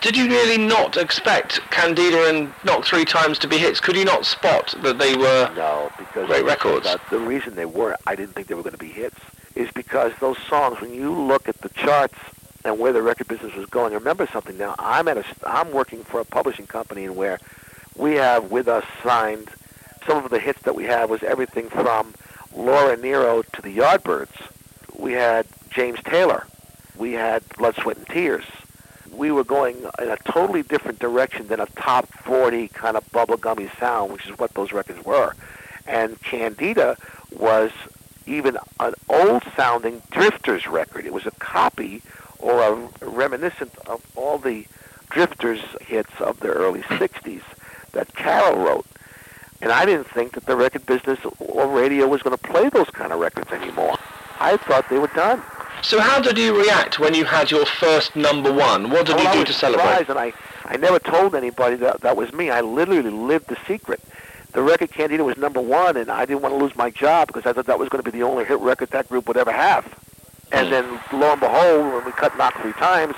[0.00, 3.80] Did you really not expect Candida and Knock Three Times to be hits?
[3.80, 5.52] Could you not spot that they were?
[5.54, 6.86] No, because Great records.
[6.88, 9.18] said, the reason they were, I didn't think they were going to be hits,
[9.54, 10.80] is because those songs.
[10.80, 12.18] When you look at the charts
[12.64, 14.56] and where the record business was going, remember something.
[14.56, 17.38] Now, I'm at a, I'm working for a publishing company, and where
[17.96, 19.48] we have with us signed
[20.06, 22.14] some of the hits that we have was everything from
[22.54, 24.50] Laura Nyro to the Yardbirds.
[24.98, 26.46] We had James Taylor.
[26.96, 28.44] We had Blood, Sweat, and Tears.
[29.12, 33.78] We were going in a totally different direction than a top 40 kind of bubblegummy
[33.78, 35.34] sound, which is what those records were.
[35.86, 36.96] And Candida
[37.30, 37.70] was
[38.26, 41.04] even an old-sounding Drifters record.
[41.04, 42.02] It was a copy
[42.38, 44.66] or a reminiscent of all the
[45.10, 47.42] Drifters hits of the early 60s
[47.92, 48.86] that Carole wrote.
[49.60, 52.90] And I didn't think that the record business or radio was going to play those
[52.90, 53.96] kind of records anymore.
[54.40, 55.40] I thought they were done.
[55.82, 58.90] So how did you react when you had your first number one?
[58.90, 59.82] What did well, you I do was to celebrate?
[59.84, 60.32] surprised, and I,
[60.64, 62.50] I never told anybody that that was me.
[62.50, 64.00] I literally lived the secret.
[64.52, 67.46] The record Candida was number one, and I didn't want to lose my job because
[67.46, 69.52] I thought that was going to be the only hit record that group would ever
[69.52, 69.84] have.
[70.50, 70.72] And Hmm.
[70.72, 73.14] then, lo and behold, when we cut Knock three times,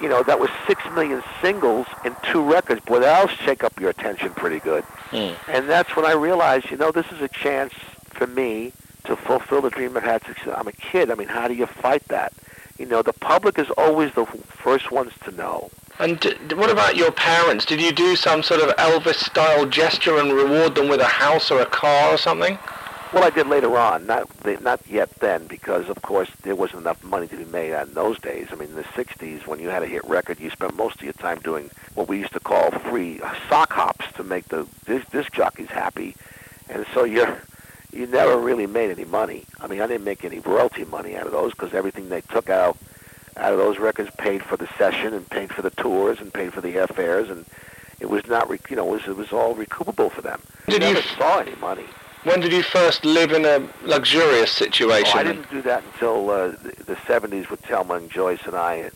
[0.00, 2.80] you know, that was six million singles and two records.
[2.82, 4.84] Boy, that'll shake up your attention pretty good.
[5.10, 5.36] Mm.
[5.48, 7.74] And that's when I realized, you know, this is a chance
[8.06, 8.72] for me
[9.04, 11.10] to fulfill the dream I've had since I'm a kid.
[11.10, 12.32] I mean, how do you fight that?
[12.78, 15.70] You know, the public is always the first ones to know.
[15.98, 17.66] And d- what about your parents?
[17.66, 21.60] Did you do some sort of Elvis-style gesture and reward them with a house or
[21.60, 22.58] a car or something?
[23.12, 24.28] Well, I did later on, not
[24.62, 28.20] not yet then, because of course there wasn't enough money to be made in those
[28.20, 28.48] days.
[28.52, 31.02] I mean, in the '60s, when you had a hit record, you spent most of
[31.02, 35.10] your time doing what we used to call free sock hops to make the disc,
[35.10, 36.14] disc jockeys happy,
[36.68, 37.40] and so you're
[37.92, 39.44] you never really made any money.
[39.58, 42.48] I mean, I didn't make any royalty money out of those because everything they took
[42.48, 42.78] out
[43.36, 46.52] out of those records paid for the session and paid for the tours and paid
[46.52, 47.44] for the airfares, and
[47.98, 50.40] it was not, you know, it was, it was all recoupable for them.
[50.66, 51.86] Did you you never saw any money.
[52.24, 55.12] When did you first live in a luxurious situation?
[55.16, 58.54] Oh, I didn't do that until uh, the, the 70s with Thelma and Joyce and
[58.54, 58.90] I,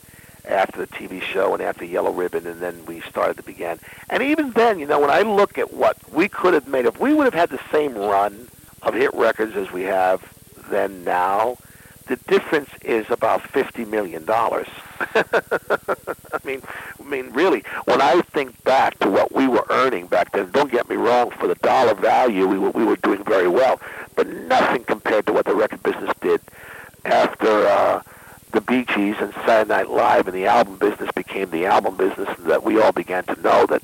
[0.47, 3.79] after the TV show and after Yellow Ribbon, and then we started to begin.
[4.11, 6.99] And even then, you know, when I look at what we could have made, if
[6.99, 8.47] we would have had the same run
[8.83, 10.31] of hit records as we have
[10.69, 11.57] then now,
[12.07, 14.67] the difference is about fifty million dollars.
[16.45, 16.61] I mean,
[16.99, 20.71] I mean, really, when I think back to what we were earning back then, don't
[20.71, 23.81] get me wrong, for the dollar value, we were we were doing very well,
[24.15, 26.39] but nothing compared to what the record business did
[27.03, 28.01] after uh,
[28.51, 32.29] the Bee Gees and Saturday Night Live, and the album business became the album business
[32.41, 33.81] that we all began to know that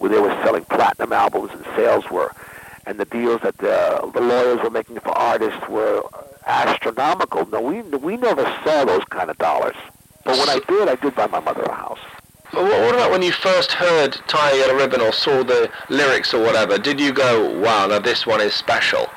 [0.00, 2.32] they were selling platinum albums and sales were,
[2.86, 6.02] and the deals that the, the lawyers were making for artists were
[6.46, 7.46] astronomical.
[7.50, 9.76] No, we we never saw those kind of dollars.
[10.24, 12.00] But when I did, I did buy my mother a house.
[12.52, 16.32] Well, what about when you first heard Tie a Yellow Ribbon or saw the lyrics
[16.32, 16.78] or whatever?
[16.78, 19.08] Did you go, wow, now this one is special?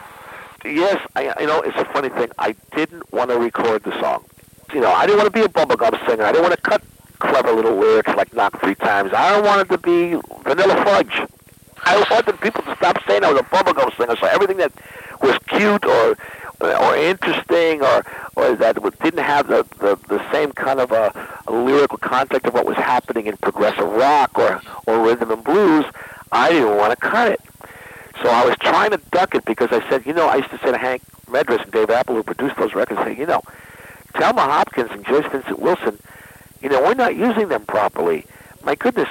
[0.66, 2.30] Yes, I, you know, it's a funny thing.
[2.38, 4.26] I didn't want to record the song.
[4.74, 6.24] You know, I didn't want to be a bubblegum singer.
[6.24, 6.84] I didn't want to cut
[7.20, 9.12] clever little lyrics like Knock Three Times.
[9.14, 11.22] I wanted to be Vanilla Fudge.
[11.84, 14.72] I wanted people to stop saying I was a bubblegum singer, so everything that
[15.22, 16.18] was cute or
[16.62, 21.12] or interesting or or that didn't have the, the, the same kind of a,
[21.48, 25.86] a lyrical context of what was happening in progressive rock or, or rhythm and blues,
[26.32, 27.42] I didn't want to cut it.
[28.22, 30.60] So I was trying to duck it because I said, you know, I used to
[30.60, 33.42] say to Hank Medress and Dave Appell, who produced those records, say, you know,
[34.14, 35.98] Thelma Hopkins and Joyce Vincent Wilson,
[36.62, 38.26] you know, we're not using them properly.
[38.64, 39.10] My goodness,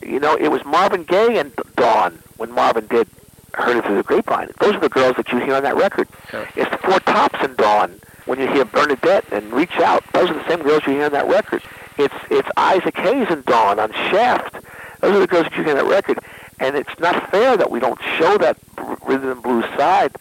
[0.00, 3.08] you know, it was Marvin Gaye and Dawn when Marvin did
[3.54, 4.50] Heard It Through the Grapevine.
[4.60, 6.08] Those are the girls that you hear on that record.
[6.32, 6.46] Yeah.
[6.56, 10.04] It's the Four Tops and Dawn when you hear Bernadette and Reach Out.
[10.12, 11.62] Those are the same girls you hear on that record.
[11.98, 14.54] It's it's Isaac Hayes and Dawn on Shaft.
[15.00, 16.18] Those are the girls that you hear on that record.
[16.60, 18.56] And it's not fair that we don't show that
[19.04, 20.16] rhythm and blues side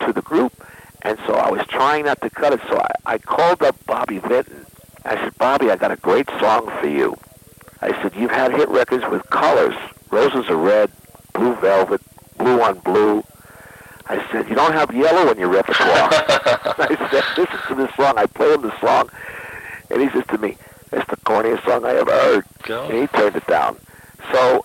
[0.00, 0.52] to the group.
[1.02, 2.60] And so I was trying not to cut it.
[2.68, 4.66] So I, I called up Bobby Vinton.
[5.04, 7.16] I said, Bobby, I got a great song for you.
[7.80, 9.74] I said, you've had hit records with colors.
[10.10, 10.90] Roses are red,
[11.32, 12.02] blue velvet,
[12.40, 13.24] blue on blue.
[14.06, 15.86] I said, you don't have yellow in your repertoire.
[16.12, 18.14] I said, listen to this song.
[18.16, 19.08] I play him the song.
[19.90, 20.56] And he says to me,
[20.92, 22.44] it's the corniest song I ever heard.
[22.64, 22.90] God.
[22.90, 23.76] And he turned it down.
[24.32, 24.64] So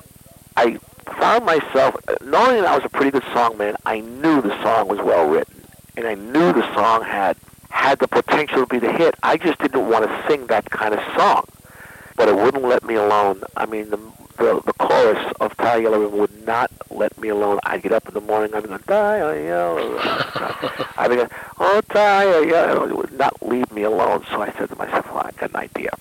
[0.58, 0.80] I
[1.20, 5.00] found myself, knowing that I was a pretty good songman, I knew the song was
[5.00, 5.64] well written.
[5.98, 7.38] And I knew the song had
[7.70, 9.16] had the potential to be the hit.
[9.22, 11.46] I just didn't want to sing that kind of song.
[12.16, 13.44] But it wouldn't let me alone.
[13.58, 14.00] I mean, the
[14.38, 17.60] the, the chorus of Tie Yellow Ribbon would not let me alone.
[17.64, 19.98] I'd get up in the morning, I'd be Tie a Yellow.
[20.98, 24.26] I'd be going, oh, Tie Yellow It would not leave me alone.
[24.30, 25.92] So I said to myself, well, I got an idea.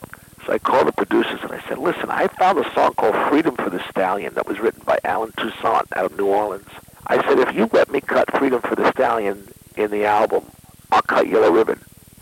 [0.45, 3.55] So I called the producers and I said, listen, I found a song called Freedom
[3.57, 6.69] for the Stallion that was written by Allen Toussaint out of New Orleans.
[7.07, 9.47] I said, if you let me cut Freedom for the Stallion
[9.77, 10.45] in the album,
[10.91, 11.81] I'll cut Yellow Ribbon.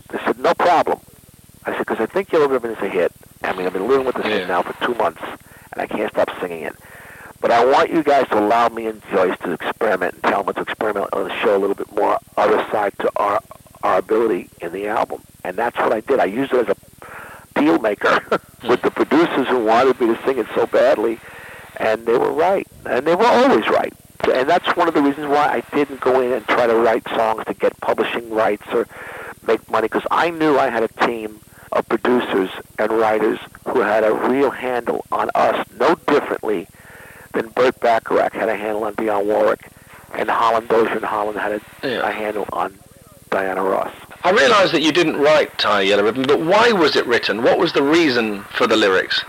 [0.09, 0.99] They said, no problem.
[1.65, 3.11] I said, because I think Yellow Ribbon is a hit.
[3.43, 4.37] I mean, I've been living with this Yeah.
[4.39, 6.75] thing now for two months, and I can't stop singing it.
[7.41, 10.61] But I want you guys to allow me and Joyce to experiment and Thelma to
[10.61, 13.39] experiment and show a little bit more other side to our
[13.83, 15.21] our ability in the album.
[15.43, 16.17] And that's what I did.
[16.21, 18.17] I used it as a deal maker
[18.63, 21.19] with the producers who wanted me to sing it so badly,
[21.77, 22.65] and they were right.
[22.85, 23.91] And they were always right.
[24.33, 27.05] And that's one of the reasons why I didn't go in and try to write
[27.09, 28.87] songs to get publishing rights or
[29.45, 31.41] make money, because I knew I had a team
[31.73, 36.67] of producers and writers who had a real handle on us, no differently
[37.33, 39.67] than Burt Bacharach had a handle on Dionne Warwick,
[40.13, 42.07] and Holland Dozier and Holland had a, Yeah.
[42.07, 42.77] a handle on
[43.29, 43.91] Diana Ross.
[44.23, 47.43] I realise that you didn't write Tie Yellow Ribbon, but why was it written?
[47.43, 49.23] What was the reason for the lyrics?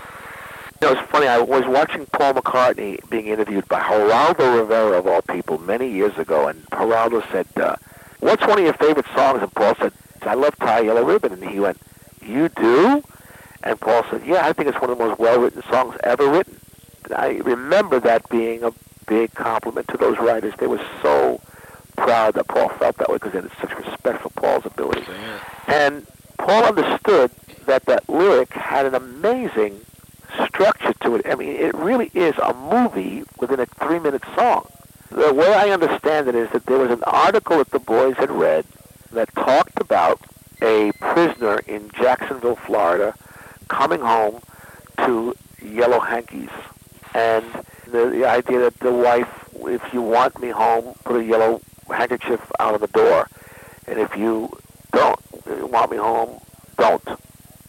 [0.81, 1.27] You know, it's funny.
[1.27, 6.17] I was watching Paul McCartney being interviewed by Geraldo Rivera, of all people, many years
[6.17, 7.75] ago, and Geraldo said, uh,
[8.19, 11.43] "What's one of your favorite songs?" And Paul said, "I love Tie Yellow Ribbon." And
[11.49, 11.79] he went,
[12.21, 13.03] "You do?"
[13.65, 16.59] And Paul said, yeah, I think it's one of the most well-written songs ever written.
[17.05, 18.71] And I remember that being a
[19.07, 20.53] big compliment to those writers.
[20.57, 21.41] They were so
[21.97, 25.03] proud that Paul felt that way because they had such respect for Paul's ability.
[25.09, 25.39] Yeah.
[25.67, 27.31] And Paul understood
[27.65, 29.81] that that lyric had an amazing
[30.45, 31.25] structure to it.
[31.25, 34.67] I mean, it really is a movie within a three-minute song.
[35.09, 38.29] The way I understand it is that there was an article that the boys had
[38.29, 38.65] read
[39.11, 40.19] that talked about
[40.61, 43.15] a prisoner in Jacksonville, Florida,
[43.67, 44.41] coming home
[44.97, 46.49] to yellow hankies.
[47.13, 47.45] And
[47.87, 52.51] the, the idea that the wife, if you want me home, put a yellow handkerchief
[52.59, 53.27] out of the door.
[53.87, 54.51] And if you
[54.91, 55.19] don't
[55.69, 56.39] want me home,
[56.77, 57.07] don't.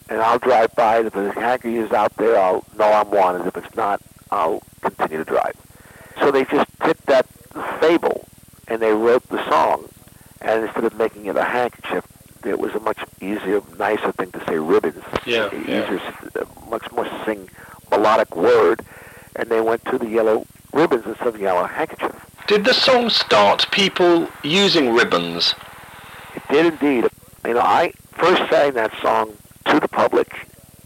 [0.09, 1.01] And I'll drive by.
[1.01, 3.47] If the hanky is out there, I'll know I'm wanted.
[3.47, 5.55] If it's not, I'll continue to drive.
[6.21, 7.27] So they just took that
[7.81, 8.27] fable
[8.69, 9.89] and they wrote the song.
[10.41, 12.05] And instead of making it a handkerchief,
[12.45, 12.96] it was a much
[13.33, 15.03] easier, nicer thing to say ribbons.
[15.25, 16.01] Yeah, easier,
[16.35, 16.41] yeah.
[16.41, 17.49] Uh, much more sing
[17.91, 18.83] melodic word.
[19.37, 22.15] And they went to the yellow ribbons instead of the yellow handkerchief.
[22.47, 25.55] Did the song start people using ribbons?
[26.35, 27.11] It did indeed.
[27.45, 29.33] You know, I first sang that song
[29.67, 30.33] to the public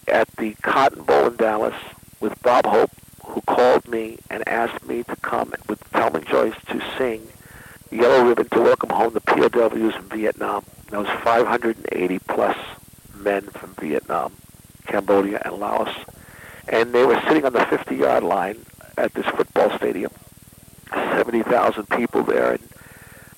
[0.09, 1.75] at the Cotton Bowl in Dallas
[2.21, 2.91] with Bob Hope,
[3.25, 7.27] who called me and asked me to come with Thelma Joyce to sing
[7.91, 10.65] Yellow Ribbon to welcome home the POWs from Vietnam.
[10.93, 12.57] Was 580 plus
[13.15, 14.35] men from Vietnam,
[14.87, 15.89] Cambodia, and Laos.
[16.69, 18.59] And they were sitting on the 50-yard line
[18.99, 20.11] at this football stadium.
[20.93, 22.53] 70,000 people there.
[22.53, 22.69] And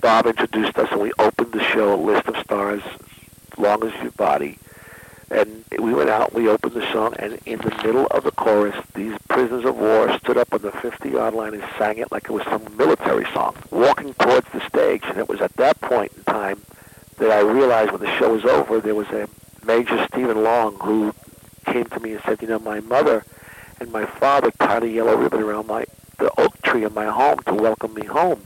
[0.01, 2.81] Bob introduced us, and we opened the show, a list of stars,
[3.57, 4.57] long as your body.
[5.31, 8.75] And we went out, we opened the song, and in the middle of the chorus,
[8.93, 12.31] these prisoners of war stood up on the 50-yard line and sang it like it
[12.33, 15.03] was some military song, walking towards the stage.
[15.05, 16.61] And it was at that point in time
[17.17, 19.27] that I realized when the show was over, there was a
[19.65, 21.13] Major Stephen Long who
[21.65, 23.23] came to me and said, you know, my mother
[23.79, 25.85] and my father tied a yellow ribbon around my
[26.19, 28.41] the oak tree in my home to welcome me home.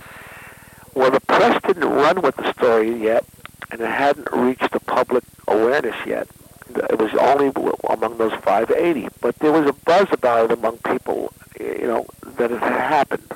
[0.93, 3.25] Well, the press didn't run with the story yet,
[3.71, 6.27] and it hadn't reached the public awareness yet.
[6.75, 7.51] It was only
[7.89, 12.05] among those 580, but there was a buzz about it among people, you know,
[12.37, 13.31] that it had happened.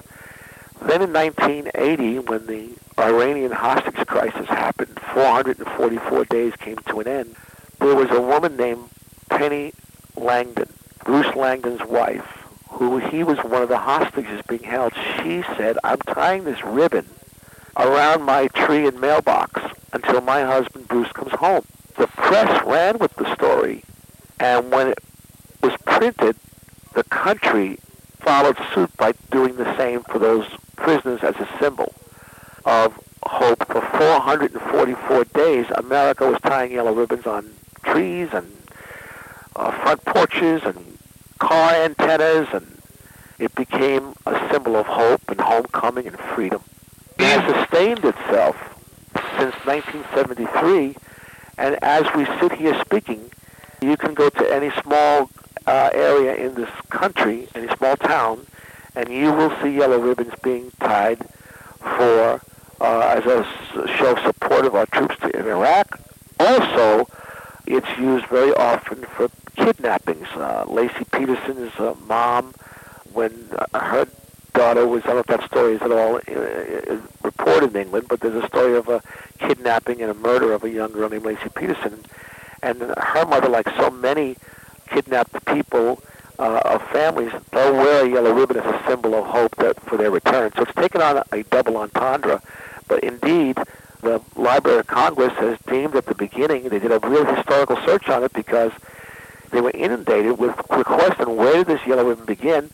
[0.81, 7.35] Then in 1980, when the Iranian hostage crisis happened, 444 days came to an end.
[7.79, 8.89] There was a woman named
[9.29, 9.71] Penne
[10.15, 10.69] Laingen,
[11.03, 14.93] Bruce Laingen's wife, who he was one of the hostages being held.
[14.93, 17.07] She said, I'm tying this ribbon
[17.77, 19.61] around my tree and mailbox
[19.93, 21.63] until my husband Bruce comes home.
[21.97, 23.83] The press ran with the story,
[24.39, 24.99] and when it
[25.61, 26.35] was printed,
[26.93, 27.77] the country
[28.19, 30.45] followed suit by doing the same for those
[30.75, 31.93] prisoners as a symbol
[32.65, 32.97] of
[33.31, 33.65] hope.
[33.67, 37.49] For 444 days, America was tying yellow ribbons on
[37.83, 38.51] trees and
[39.55, 40.97] uh, front porches and
[41.39, 42.81] car antennas, and
[43.39, 46.61] it became a symbol of hope and homecoming and freedom.
[47.17, 48.55] It has sustained itself
[49.39, 50.95] since 1973,
[51.57, 53.31] and as we sit here speaking,
[53.81, 55.29] you can go to any small
[55.65, 58.45] uh, area in this country, any small town,
[58.95, 61.25] and you will see yellow ribbons being tied
[61.79, 62.41] for
[62.81, 65.99] uh, as a show of support of our troops in Iraq.
[66.39, 67.07] Also,
[67.67, 70.27] it's used very often for kidnappings.
[70.33, 72.53] Uh, Laci Peterson's uh, mom,
[73.13, 73.31] when
[73.73, 74.07] uh, her
[74.53, 78.07] daughter was, I don't know if that story is at all uh, reported in England,
[78.09, 79.01] but there's a story of a
[79.37, 82.03] kidnapping and a murder of a young girl named Laci Peterson.
[82.63, 84.37] And her mother, like so many
[84.87, 86.01] kidnapped people
[86.39, 89.97] uh, of families, they'll wear a yellow ribbon as a symbol of hope that for
[89.97, 90.51] their return.
[90.55, 92.41] So it's taken on a double entendre.
[92.91, 93.57] But indeed,
[94.01, 98.09] the Library of Congress has deemed at the beginning, they did a real historical search
[98.09, 98.73] on it because
[99.51, 102.69] they were inundated with requests on where did this yellow ribbon begin.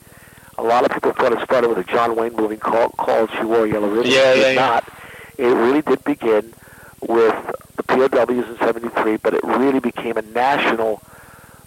[0.57, 3.43] A lot of people thought it started with a John Wayne movie called, called She
[3.43, 4.11] Wore a Yellow Ribbon.
[4.11, 4.65] Yeah, it yeah, did yeah.
[4.65, 4.93] not.
[5.37, 6.51] It really did begin
[7.07, 10.99] with the POWs in 73, but it really became a national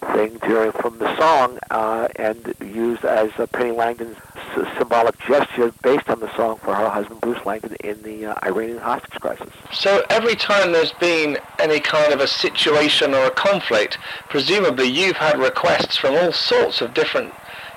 [0.01, 4.17] thing during from the song uh, and used as uh, Penne Laingen's
[4.55, 8.35] s- symbolic gesture based on the song for her husband Bruce Laingen in the uh,
[8.43, 9.53] Iranian hostage crisis.
[9.71, 13.97] So every time there's been any kind of a situation or a conflict,
[14.29, 17.33] presumably you've had requests from all sorts of different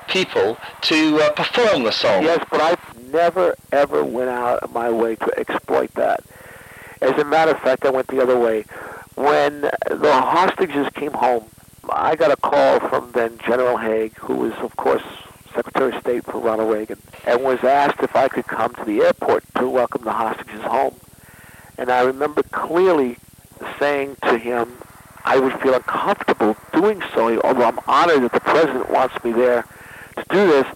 [0.09, 2.23] people to uh, perform the song.
[2.23, 2.77] Yes, but I
[3.11, 6.25] never ever went out of my way to exploit that.
[7.01, 8.65] As a matter of fact, I went the other way.
[9.15, 11.45] When the hostages came home,
[11.97, 15.03] I got a call from then General Haig, who was, of course,
[15.55, 19.03] Secretary of State for Ronald Reagan, and was asked if I could come to the
[19.03, 20.97] airport to welcome the hostages home.
[21.79, 23.17] And I remember clearly
[23.79, 24.73] saying to him,
[25.25, 29.65] I would feel uncomfortable doing so, although I'm honored that the president wants me there
[30.17, 30.67] to do this.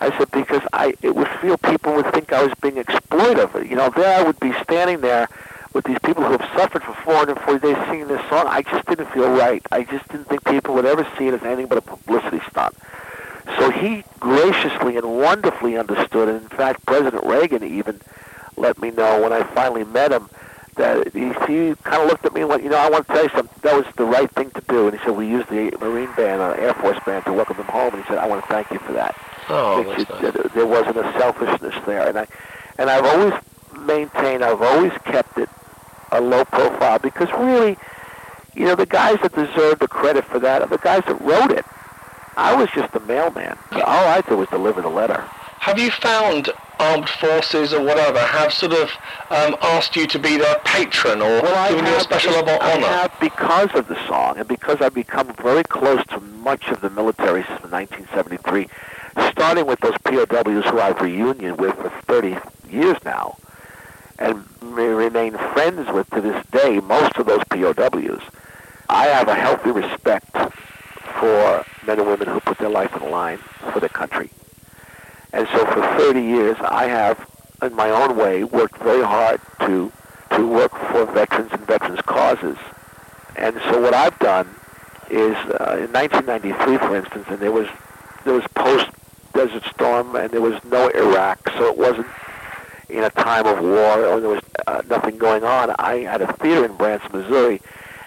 [0.00, 3.68] I said because I it would feel people would think I was being exploitive.
[3.68, 5.28] You know, there I would be standing there
[5.74, 8.46] with these people who have suffered for 440 days singing this song.
[8.48, 9.62] I just didn't feel right.
[9.70, 12.74] I just didn't think people would ever see it as anything but a publicity stunt.
[13.58, 18.00] So he graciously and wonderfully understood, and in fact, President Reagan even
[18.56, 20.28] let me know when I finally met him
[20.76, 23.12] that he, he kind of looked at me and went, you know, I want to
[23.12, 23.58] tell you something.
[23.62, 24.86] That was the right thing to do.
[24.88, 27.66] And he said, we used the Marine Band, uh, Air Force Band, to welcome them
[27.66, 27.94] home.
[27.94, 29.16] And he said, I want to thank you for that.
[29.48, 30.06] Oh, you- nice.
[30.06, 32.08] that there wasn't a selfishness there.
[32.08, 32.26] And I,
[32.78, 33.34] and I've always
[33.88, 35.48] maintained, I've always kept it
[36.12, 37.76] a low profile because really,
[38.54, 41.50] you know, the guys that deserve the credit for that are the guys that wrote
[41.50, 41.64] it.
[42.36, 43.58] I was just the mailman.
[43.72, 45.24] All I did was deliver the letter.
[45.58, 48.90] Have you found armed forces or whatever have sort of
[49.30, 52.86] um, asked you to be their patron or Well, given you a special I honor?
[52.86, 56.90] have because of the song and because I've become very close to much of the
[56.90, 58.68] military since 1973,
[59.32, 62.38] starting with those POWs who I've reunion with for 30
[62.70, 63.36] years now,
[64.18, 68.22] and remain friends with to this day most of those POWs.
[68.88, 70.30] I have a healthy respect
[71.18, 73.38] for men and women who put their life on the line
[73.72, 74.30] for their country.
[75.32, 77.28] And so for 30 years, I have,
[77.62, 79.92] in my own way, worked very hard to
[80.32, 82.58] to work for veterans and veterans causes.
[83.36, 84.46] And so what I've done
[85.10, 87.68] is, uh, in 1993, for instance, and there was
[88.24, 88.88] there was post
[89.32, 92.06] Desert Storm, and there was no Iraq, so it wasn't
[92.88, 95.74] in a time of war or there was uh, nothing going on.
[95.78, 97.60] I had a theater in Branson, Missouri,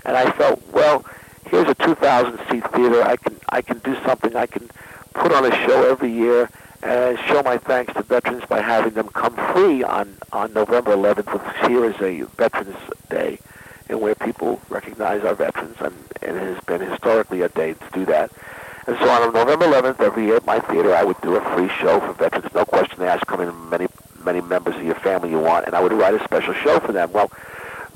[0.05, 1.05] and I felt, well,
[1.45, 3.03] here's a 2,000 seat theater.
[3.03, 4.35] I can I can do something.
[4.35, 4.69] I can
[5.13, 6.49] put on a show every year
[6.83, 11.33] and show my thanks to veterans by having them come free on on November 11th,
[11.33, 12.77] which here is a Veterans
[13.09, 13.37] Day,
[13.89, 17.89] and where people recognize our veterans, and, and it has been historically a day to
[17.93, 18.31] do that.
[18.87, 21.69] And so on November 11th, every year at my theater, I would do a free
[21.69, 22.51] show for veterans.
[22.55, 23.27] No question they asked.
[23.27, 23.87] Come in many
[24.21, 26.91] many members of your family you want, and I would write a special show for
[26.91, 27.11] them.
[27.11, 27.31] Well,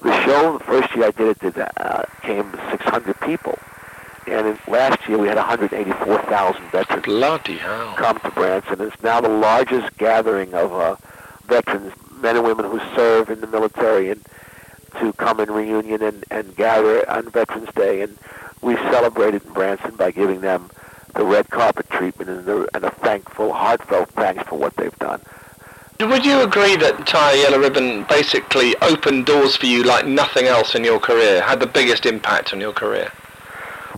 [0.02, 3.58] the show the first year I did it did uh, came 600 people,
[4.28, 7.94] and in, last year we had 184,000 veterans Bloody hell.
[7.96, 8.82] come to Branson.
[8.82, 10.96] It's now the largest gathering of uh,
[11.48, 14.22] veterans, men and women who serve in the military, and
[15.00, 18.02] to come in reunion and, and gather on Veterans Day.
[18.02, 18.18] And
[18.62, 20.70] we celebrated in Branson by giving them
[21.16, 25.22] the red carpet treatment and, the, and a thankful, heartfelt thanks for what they've done.
[26.02, 30.76] Would you agree that Tie Yellow Ribbon basically opened doors for you like nothing else
[30.76, 33.12] in your career, had the biggest impact on your career?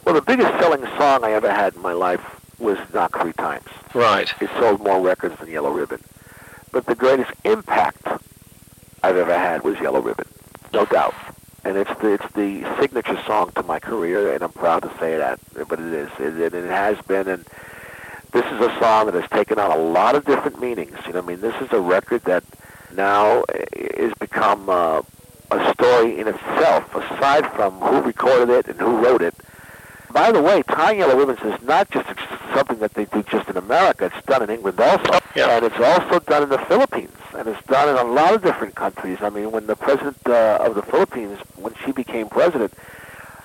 [0.05, 2.21] Well, the biggest selling song I ever had in my life
[2.59, 3.65] was Knock Three Times.
[3.95, 4.31] Right.
[4.39, 5.99] It sold more records than Yellow Ribbon.
[6.71, 8.07] But the greatest impact
[9.01, 10.27] I've ever had was Yellow Ribbon,
[10.73, 11.15] no doubt.
[11.63, 15.17] And it's the, it's the signature song to my career, and I'm proud to say
[15.17, 15.39] that.
[15.67, 17.45] But it is, it, it, it has been, and
[18.37, 20.95] this is a song that has taken on a lot of different meanings.
[21.07, 22.43] You know, I mean, this is a record that
[22.93, 25.01] now is become uh,
[25.49, 29.33] a story in itself, aside from who recorded it and who wrote it.
[30.11, 32.07] By the way, tying yellow ribbons is not just
[32.53, 34.11] something that they do just in America.
[34.15, 35.49] It's done in England also, Yeah.
[35.57, 38.75] and it's also done in the Philippines, and it's done in a lot of different
[38.75, 39.17] countries.
[39.21, 42.71] I mean, when the president uh, of the Philippines, when she became president,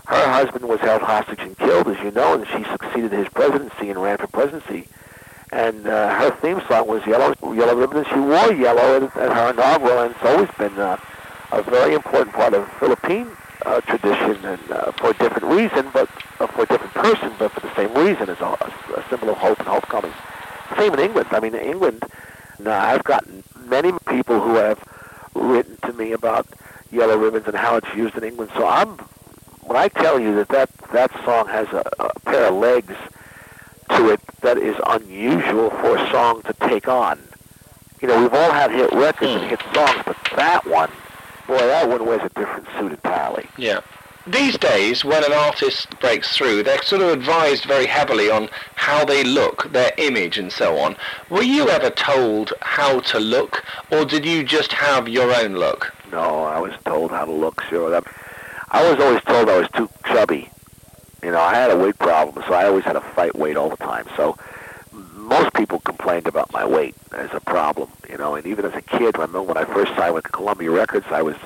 [0.06, 3.90] her husband was held hostage and killed, as you know, and she succeeded his presidency
[3.90, 4.88] and ran for presidency.
[5.52, 9.50] And uh, her theme song was "Yellow Yellow Ribbon," she wore yellow at, at her
[9.50, 10.96] inaugural, and it's always been uh,
[11.52, 13.28] a very important part of Philippine
[13.66, 16.08] uh, tradition, and uh, for a different reason, but
[16.40, 19.36] uh, for a different person, but for the same reason, as a, a symbol of
[19.36, 20.12] hope and homecoming.
[20.76, 21.28] Same in England.
[21.30, 22.02] I mean, in England,
[22.58, 24.82] now I've gotten many people who have
[25.34, 26.46] written to me about
[26.90, 28.50] yellow ribbons and how it's used in England.
[28.56, 28.98] So I'm
[29.62, 32.94] when I tell you that that, that song has a, a pair of legs
[33.96, 37.18] to it that is unusual for a song to take on.
[38.00, 39.48] You know, we've all had hit records and hmm.
[39.48, 40.90] hit songs, but that one,
[41.46, 43.48] boy, that one wears a different suit entirely.
[43.56, 43.80] Yeah.
[44.26, 49.04] These days, when an artist breaks through, they're sort of advised very heavily on how
[49.04, 50.96] they look, their image, and so on.
[51.28, 55.92] Were you ever told how to look, or did you just have your own look?
[56.12, 57.62] No, I was told how to look.
[57.64, 58.04] Sure, that,
[58.72, 60.48] I was always told I was too chubby.
[61.22, 63.68] You know, I had a weight problem, so I always had to fight weight all
[63.68, 64.06] the time.
[64.16, 64.38] So
[65.14, 67.90] most people complained about my weight as a problem.
[68.08, 70.70] You know, and even as a kid, I remember when I first signed with Columbia
[70.70, 71.36] Records, I was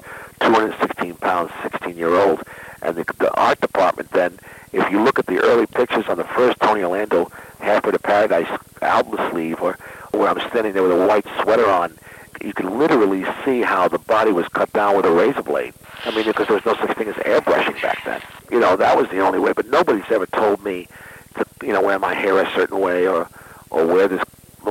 [0.40, 2.44] 216 pounds, 16 year old,
[2.80, 4.38] and the, the art department then.
[4.72, 8.48] If you look at the early pictures on the first Tony Orlando Halfway to Paradise
[8.82, 9.76] album sleeve, or
[10.12, 11.98] where I'm standing there with a white sweater on,
[12.40, 15.74] you can literally see how the body was cut down with a razor blade.
[16.06, 18.22] I mean, because there was no such thing as airbrushing back then.
[18.50, 19.52] You know, that was the only way.
[19.52, 20.86] But nobody's ever told me
[21.34, 23.28] to, you know, wear my hair a certain way or
[23.70, 24.22] or wear this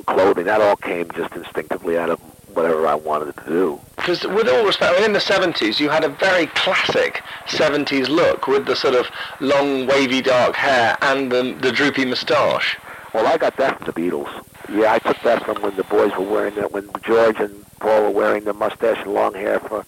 [0.06, 0.46] clothing.
[0.46, 2.20] That all came just instinctively out of
[2.56, 3.82] whatever I wanted to do.
[3.98, 8.66] Because with all respect, in the 70s, you had a very classic 70s look with
[8.66, 9.10] the sort of
[9.42, 12.78] long, wavy, dark hair and the, the droopy moustache.
[13.14, 14.30] Well, I got that from the Beatles.
[14.70, 18.04] Yeah, I took that from when the boys were wearing that, when George and Paul
[18.04, 19.86] were wearing the mustache and long hair for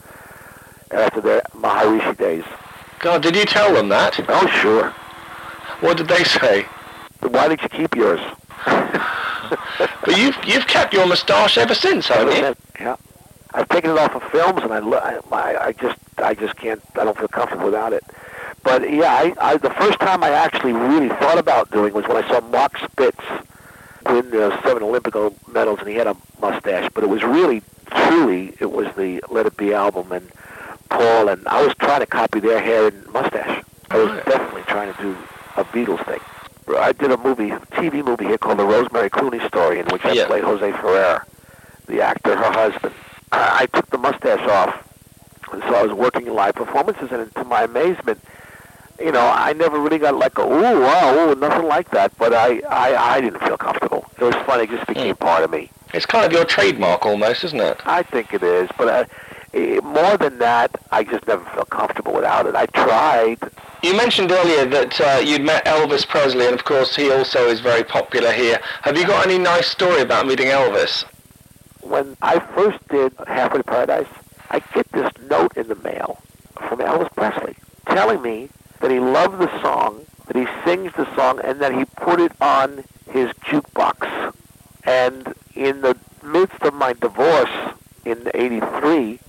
[0.91, 2.43] Uh, after their Maharishi days.
[2.99, 4.19] God, did you tell them that?
[4.27, 4.89] Oh, sure.
[5.81, 6.65] What did they say?
[7.21, 8.19] Why did you keep yours?
[8.65, 12.55] but you've you've kept your moustache ever since, haven't you?
[12.79, 12.95] Yeah.
[13.53, 16.81] I've taken it off of films, and I, I, I just, I just can't.
[16.95, 18.03] I don't feel comfortable without it.
[18.63, 22.23] But yeah, I, I, the first time I actually really thought about doing was when
[22.23, 23.23] I saw Mark Spitz
[24.05, 25.15] win the seven Olympic
[25.51, 26.89] medals, and he had a mustache.
[26.93, 30.29] But it was really, truly, it was the Let It Be album, and
[30.89, 33.63] Paul, and I was trying to copy their hair and mustache.
[33.89, 35.17] I was definitely trying to do
[35.55, 36.19] a Beatles thing.
[36.77, 40.03] I did a movie, a TV movie here called The Rosemary Clooney Story, in which
[40.03, 40.27] I Yeah.
[40.27, 41.25] played Jose Ferrer,
[41.88, 42.93] the actor, her husband.
[43.31, 44.75] I, I took the mustache off,
[45.53, 48.19] and so I was working in live performances, and to my amazement,
[48.99, 52.11] you know, I never really got like a ooh wow ooh nothing like that.
[52.17, 54.05] But I I, I didn't feel comfortable.
[54.19, 55.69] It was funny; it just became part of me.
[55.93, 57.79] It's kind of your trademark almost, isn't it?
[57.85, 59.05] I think it is, but uh, eh,
[59.82, 62.55] more than that, I just never felt comfortable without it.
[62.55, 63.39] I tried.
[63.84, 67.60] You mentioned earlier that uh, you'd met Elvis Presley, and of course he also is
[67.60, 68.60] very popular here.
[68.82, 71.05] Have you got any nice story about meeting Elvis?
[71.82, 74.08] When I first did Halfway to Paradise,
[74.49, 76.20] I get this note in the mail
[76.68, 77.55] from Elvis Presley
[77.88, 78.49] telling me
[78.80, 82.32] that he loved the song, that he sings the song, and that he put it
[82.41, 84.34] on his jukebox.
[84.84, 87.74] And in the midst of my divorce
[88.05, 89.20] in '83,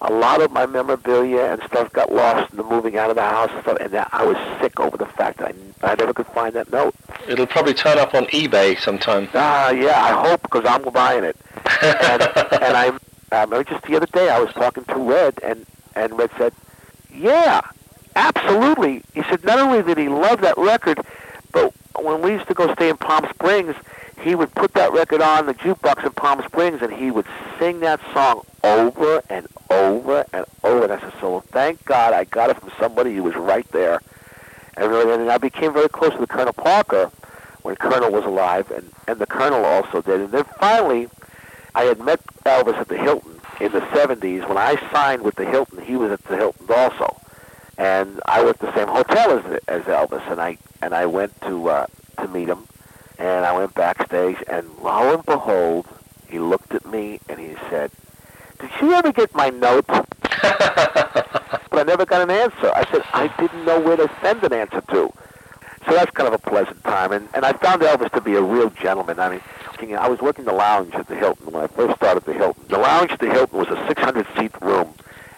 [0.00, 3.22] a lot of my memorabilia and stuff got lost in the moving out of the
[3.22, 6.12] house and stuff, and that I was sick over the fact that I, I never
[6.12, 6.94] could find that note.
[7.26, 9.28] It'll probably turn up on eBay sometime.
[9.34, 11.36] Ah, yeah, I hope because I'm buying it.
[11.82, 12.22] and
[12.62, 12.92] and I,
[13.32, 16.52] I remember just the other day I was talking to Red, and and Red said,
[17.12, 17.60] "Yeah,
[18.14, 21.00] absolutely." He said not only did he love that record,
[21.52, 23.74] but when we used to go stay in Palm Springs,
[24.22, 27.26] he would put that record on the jukebox in Palm Springs, and he would
[27.58, 29.46] sing that song over and
[29.78, 30.84] over and over.
[30.84, 34.00] And I said, "So thank God I got it from somebody who was right there."
[34.76, 37.10] And really, and I became very close to the Colonel Parker
[37.62, 40.20] when Colonel was alive, and and the Colonel also did.
[40.20, 41.08] And then finally,
[41.74, 44.46] I had met Elvis at the Hilton in the 70s.
[44.48, 47.16] When I signed with the Hilton, he was at the Hilton also.
[47.76, 51.68] And I worked the same hotel as as Elvis, and I and I went to
[51.68, 51.86] uh,
[52.20, 52.66] to meet him,
[53.18, 55.86] and I went backstage, and lo and behold,
[56.28, 57.90] he looked at me and he said,
[58.58, 60.06] "Did she ever get my note?" but
[61.72, 62.70] I never got an answer.
[62.74, 65.12] I said I didn't know where to send an answer to.
[65.86, 68.42] So that's kind of a pleasant time, and and I found Elvis to be a
[68.42, 69.18] real gentleman.
[69.18, 69.40] I mean,
[69.96, 72.64] I was working the lounge at the Hilton when I first started the Hilton.
[72.68, 74.92] The lounge at the Hilton was a 600 seat room,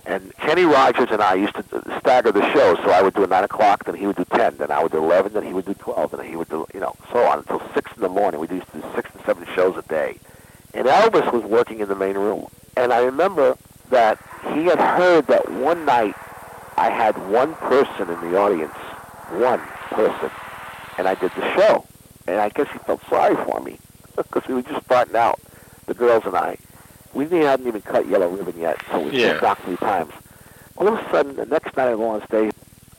[0.06, 2.74] and Kenny Rogers and I used to uh, stagger the show.
[2.76, 4.92] So I would do a nine o'clock, then he would do ten, then I would
[4.92, 7.38] do eleven, then he would do twelve, then he would do you know so on
[7.40, 8.40] until six in the morning.
[8.40, 10.18] We used to do six and seven shows a day,
[10.74, 12.48] and Elvis was working in the main room.
[12.81, 13.59] And I remember
[13.91, 14.18] that
[14.55, 16.14] he had heard that one night
[16.78, 18.72] I had one person in the audience,
[19.33, 19.61] one
[19.91, 20.31] person,
[20.97, 21.85] and I did the show.
[22.26, 23.76] And I guess he felt sorry for me
[24.16, 25.39] because we were just starting out,
[25.89, 26.57] the girls and I.
[27.12, 29.39] We hadn't even cut Yellow Ribbon yet, so we Yeah.
[29.43, 30.14] knocked three times.
[30.78, 32.53] All of a sudden, the next night I go on stage,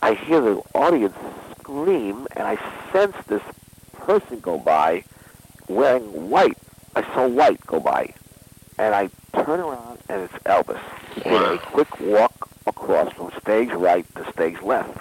[0.03, 1.15] I hear the audience
[1.59, 2.59] scream, and I
[2.93, 3.41] sense this
[3.97, 5.03] person go by
[5.67, 6.57] wearing white.
[6.95, 8.13] I saw white go by,
[8.77, 10.79] and I turn around, and it's Elvis.
[11.15, 14.97] He did a quick walk across from stage right to stage left,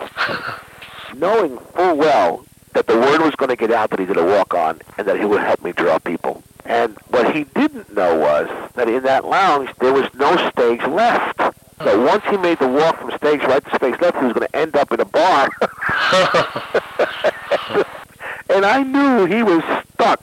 [1.16, 4.24] knowing full well that the word was going to get out that he did a
[4.24, 6.42] walk on, and that he would help me draw people.
[6.64, 11.38] And what he didn't know was that in that lounge there was no stage left.
[11.82, 12.04] So hmm.
[12.04, 14.56] once he made the walk from stage right to stage left, he was going to
[14.56, 15.48] end up in a bar.
[18.50, 19.62] and I knew he was
[19.94, 20.22] stuck.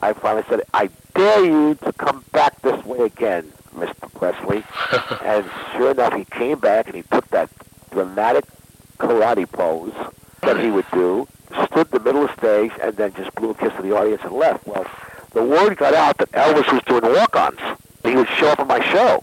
[0.00, 4.12] I finally said, I dare you to come back this way again, Mr.
[4.14, 4.64] Presley.
[5.24, 7.48] and sure enough, he came back and he took that
[7.90, 8.44] dramatic
[8.98, 9.94] karate pose
[10.42, 11.26] that he would do,
[11.66, 13.96] stood in the middle of the stage, and then just blew a kiss to the
[13.96, 14.66] audience and left.
[14.66, 14.86] Well,
[15.32, 17.60] the word got out that Elvis was doing walk-ons.
[18.02, 19.22] He would show up at my show.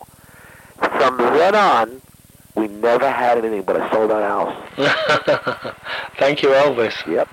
[0.78, 2.02] From then on,
[2.56, 4.24] we never had anything but a sold-out
[4.76, 5.76] house.
[6.18, 7.06] Thank you, Elvis.
[7.06, 7.30] Yep.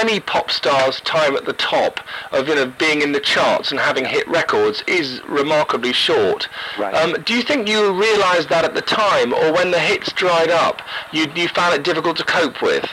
[0.00, 2.00] Any pop star's time at the top
[2.32, 6.48] of you know being in the charts and having hit records is remarkably short.
[6.78, 6.94] Right.
[6.94, 10.50] Um, do you think you realised that at the time, or when the hits dried
[10.50, 10.80] up,
[11.12, 12.88] you you found it difficult to cope with?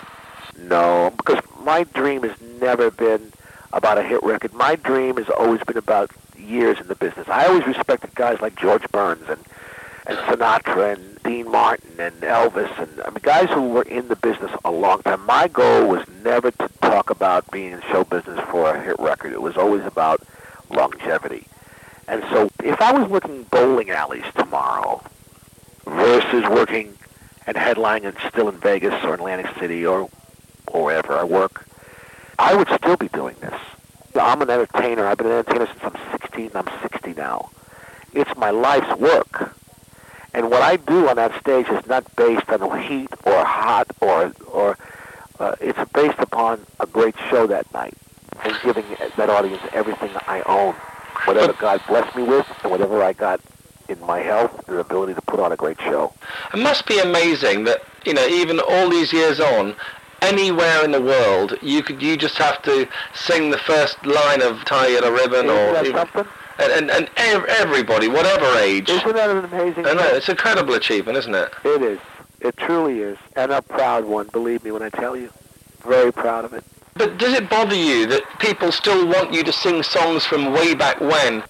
[0.60, 3.32] No, because my dream has never been
[3.74, 4.54] about a hit record.
[4.54, 7.28] My dream has always been about years in the business.
[7.30, 9.40] I always respected guys like George Burns and
[10.08, 14.16] and Sinatra and Dean Martin and Elvis and I mean guys who were in the
[14.16, 15.26] business a long time.
[15.26, 19.34] My goal was never to talk about being in show business for a hit record.
[19.34, 20.22] It was always about
[20.70, 21.46] longevity.
[22.08, 25.04] And so if I was working bowling alleys tomorrow
[25.86, 26.98] versus working
[27.46, 30.10] and headlining and still in Vegas or Atlantic City or,
[30.68, 31.68] or wherever I work,
[32.40, 33.60] I would still be doing this.
[34.16, 35.06] I'm an entertainer.
[35.06, 36.52] I've been an entertainer since I'm 16.
[36.56, 37.50] I'm 60 now.
[38.14, 39.54] It's my life's work.
[40.38, 44.32] And what I do on that stage is not based on heat or hot or
[44.46, 44.78] or
[45.40, 47.96] uh, it's based upon a great show that night
[48.44, 48.86] and giving
[49.18, 50.76] that audience everything I own,
[51.26, 53.42] whatever God blessed me with, and whatever I got
[53.90, 56.14] in my health, the ability to put on a great show.
[56.54, 59.76] It must be amazing that you know even all these years on.
[60.22, 64.64] Anywhere in the world, you could you just have to sing the first line of
[64.66, 66.26] "Tie Yellow Ribbon" Isn't or that even- something?
[66.60, 68.90] And, and, and ev- everybody, whatever age.
[68.90, 69.86] Isn't that an amazing?
[69.86, 71.52] I know, it's an incredible achievement, isn't it?
[71.64, 72.00] It is.
[72.40, 74.28] It truly is, and a proud one.
[74.28, 75.32] Believe me when I tell you,
[75.84, 76.64] very proud of it.
[76.94, 80.74] But does it bother you that people still want you to sing songs from way
[80.74, 81.44] back when?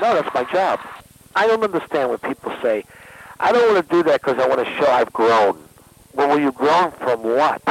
[0.00, 0.80] No, that's my job.
[1.34, 2.84] I don't understand what people say,
[3.40, 5.62] "I don't want to do that because I want to show I've grown."
[6.14, 7.62] Well, were you grown from what?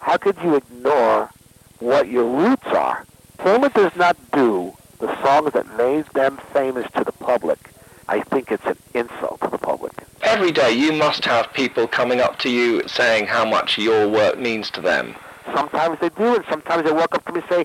[0.00, 1.30] How could you ignore
[1.78, 3.04] what your roots are?
[3.40, 4.72] Homer does not do
[5.02, 7.58] the songs that made them famous to the public.
[8.08, 9.92] I think it's an insult to the public.
[10.22, 14.38] Every day you must have people coming up to you saying how much your work
[14.38, 15.16] means to them.
[15.52, 17.64] Sometimes they do, and sometimes they walk up to me and say,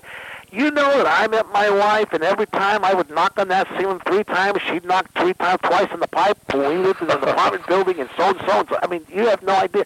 [0.50, 3.68] "You know that I met my wife, and every time I would knock on that
[3.78, 6.38] ceiling three times, she'd knock three times, twice on the pipe.
[6.52, 9.06] When we lived in an apartment building, and so and so and so." I mean,
[9.14, 9.84] you have no idea.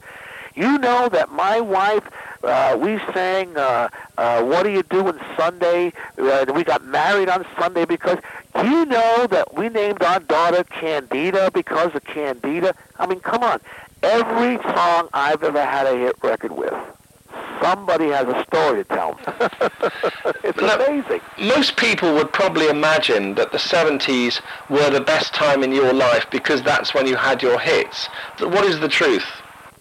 [0.55, 2.05] You know that my wife,
[2.43, 3.89] uh, we sang, uh,
[4.19, 8.19] uh, "What do you do on Sunday?" Uh, we got married on Sunday because.
[8.55, 12.75] Do you know that we named our daughter Candida because of Candida?
[12.99, 13.61] I mean, come on.
[14.03, 16.75] Every song I've ever had a hit record with,
[17.63, 19.19] somebody has a story to tell.
[20.45, 20.75] it's No.
[20.75, 21.23] amazing.
[21.39, 26.27] Most people would probably imagine that the 70s were the best time in your life
[26.31, 28.09] because that's when you had your hits.
[28.39, 29.25] But What is the truth?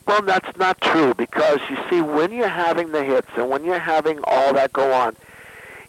[0.05, 3.79] Well, that's not true because you see, when you're having the hits and when you're
[3.79, 5.15] having all that go on,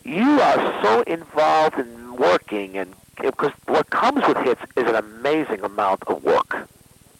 [0.05, 5.63] you are so involved in working, and because what comes with hits is an amazing
[5.63, 6.69] amount of work.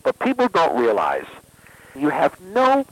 [0.03, 1.27] But people don't realize
[1.95, 2.85] you have no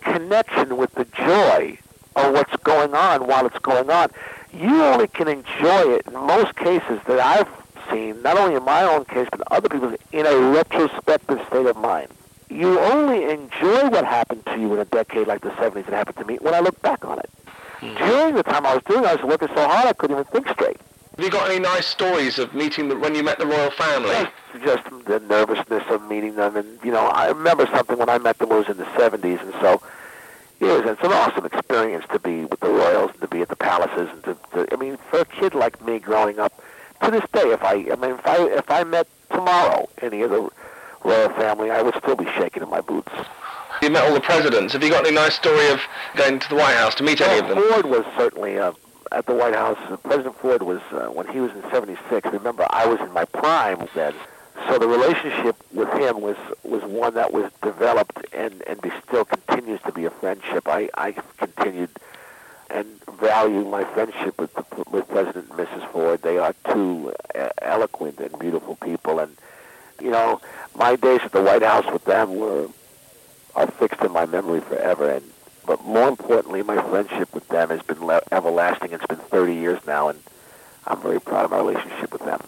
[0.00, 1.78] connection with the joy
[2.16, 4.10] of what's going on while it's going on.
[4.52, 7.48] You only can enjoy it in most cases that I've
[7.90, 11.76] seen, not only in my own case, but other people's, in a retrospective state of
[11.76, 12.08] mind.
[12.50, 16.16] You only enjoy what happened to you in a decade like the 70s that happened
[16.18, 17.30] to me when I look back on it.
[17.80, 17.94] Hmm.
[17.96, 20.24] During the time I was doing it, I was working so hard I couldn't even
[20.32, 20.78] think straight.
[21.16, 24.10] Have you got any nice stories of meeting the, when you met the royal family?
[24.10, 28.18] Just, just the nervousness of meeting them, and you know, I remember something when I
[28.18, 29.82] met them was in the '70s, and so
[30.60, 33.48] it was it's an awesome experience to be with the royals and to be at
[33.48, 36.52] the palaces, and to, to I mean, for a kid like me growing up,
[37.02, 40.30] to this day, if I, I mean, if I if I met tomorrow any of
[40.30, 40.48] the
[41.04, 43.12] royal family, I would still be shaking in my boots.
[43.82, 44.72] You met all the presidents.
[44.72, 45.80] Have you got any nice story of
[46.16, 47.72] going to the White House to meet any of Well, them?
[47.82, 48.72] Ford was certainly uh,
[49.12, 49.78] at the White House.
[49.88, 52.28] Uh, President Ford was uh, when he was in '76.
[52.32, 54.14] Remember, I was in my prime then,
[54.68, 59.80] so the relationship with him was was one that was developed and and still continues
[59.82, 60.66] to be a friendship.
[60.66, 61.90] I I continued
[62.70, 62.86] and
[63.20, 64.50] value my friendship with
[64.90, 65.86] with President and Mrs.
[65.92, 66.22] Ford.
[66.22, 69.36] They are two uh, eloquent and beautiful people, and
[70.00, 70.40] you know
[70.78, 72.68] my days at the White House with them were
[73.54, 75.10] are fixed in my memory forever.
[75.10, 75.24] And
[75.66, 78.92] but more importantly, my friendship with them has been le- everlasting.
[78.92, 80.18] It's been 30 years now, and
[80.86, 82.40] I'm very proud of my relationship with them.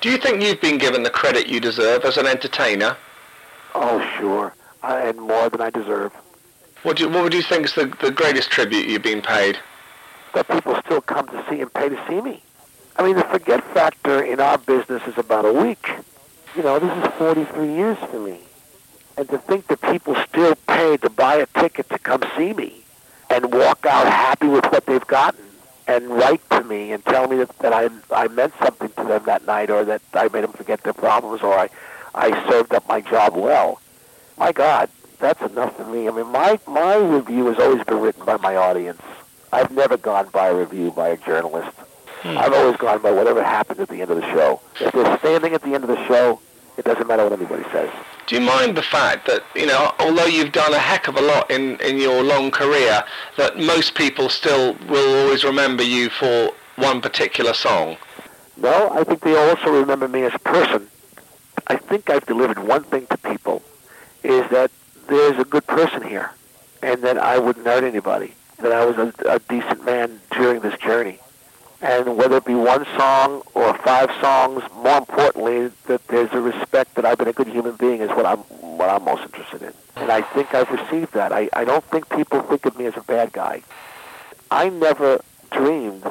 [0.00, 2.96] Do you think you've been given the credit you deserve as an entertainer?
[3.74, 6.12] Oh, sure, I, and more than I deserve.
[6.82, 9.58] What, do you, what would you think is the, the greatest tribute you've been paid?
[10.34, 12.42] That people still come to see and pay to see me.
[12.96, 15.88] I mean, the forget factor in our business is about a week.
[16.58, 18.40] You know, this is 43 years for me.
[19.16, 22.82] And to think that people still pay to buy a ticket to come see me
[23.30, 25.44] and walk out happy with what they've gotten
[25.86, 29.22] and write to me and tell me that, that I, I meant something to them
[29.26, 31.70] that night or that I made them forget their problems or I,
[32.12, 33.80] I served up my job well.
[34.36, 34.90] My God,
[35.20, 36.08] that's enough for me.
[36.08, 39.02] I mean, my, my review has always been written by my audience.
[39.52, 41.70] I've never gone by a review by a journalist.
[42.22, 42.36] Hmm.
[42.36, 44.60] I've always gone by whatever happened at the end of the show.
[44.80, 46.40] If they're standing at the end of the show,
[46.78, 47.90] it doesn't matter what anybody says.
[48.26, 51.20] Do you mind the fact that, you know, although you've done a heck of a
[51.20, 53.02] lot in, in your long career,
[53.36, 57.96] that most people still will always remember you for one particular song?
[58.56, 60.88] No, I think they also remember me as a person.
[61.66, 63.62] I think I've delivered one thing to people,
[64.22, 64.70] is that
[65.08, 66.30] there's a good person here,
[66.82, 70.78] and that I wouldn't hurt anybody, that I was a, a decent man during this
[70.78, 71.18] journey.
[71.80, 76.96] And whether it be one song or five songs, more importantly, that there's a respect
[76.96, 79.72] that I've been a good human being is what I'm what I'm most interested in.
[79.96, 81.32] And I think I've received that.
[81.32, 83.62] I, I don't think people think of me as a bad guy.
[84.50, 85.20] I never
[85.50, 86.04] dreamed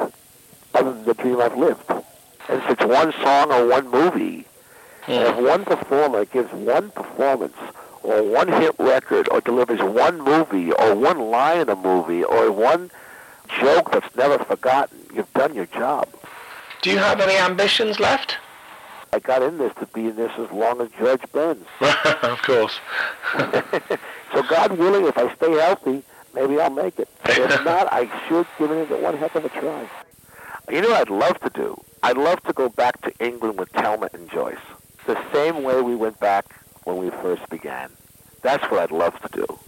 [0.73, 1.89] other than the dream I've lived.
[1.89, 4.45] And if it's one song or one movie,
[5.07, 7.55] and if one performer gives one performance
[8.03, 12.51] or one hit record or delivers one movie or one line in a movie or
[12.51, 12.89] one
[13.59, 16.07] joke that's never forgotten, you've done your job.
[16.81, 18.37] Do you have any ambitions left?
[19.11, 21.65] I got in this to be in this as long as George Burns.
[22.21, 22.79] of course.
[24.33, 26.03] so God willing, if I stay healthy,
[26.35, 27.09] maybe I'll make it.
[27.25, 29.89] If not, I should give it one heck of a try.
[30.69, 31.81] You know what I'd love to do?
[32.03, 34.57] I'd love to go back to England with Thelma and Joyce.
[35.07, 36.45] The same way we went back
[36.83, 37.89] when we first began.
[38.43, 39.59] That's what I'd love to do.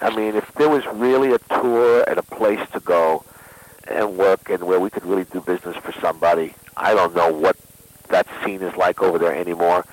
[0.00, 3.24] I mean, if there was really a tour and a place to go
[3.92, 7.56] and work and where we could really do business for somebody, I don't know what
[8.08, 9.84] that scene is like over there anymore.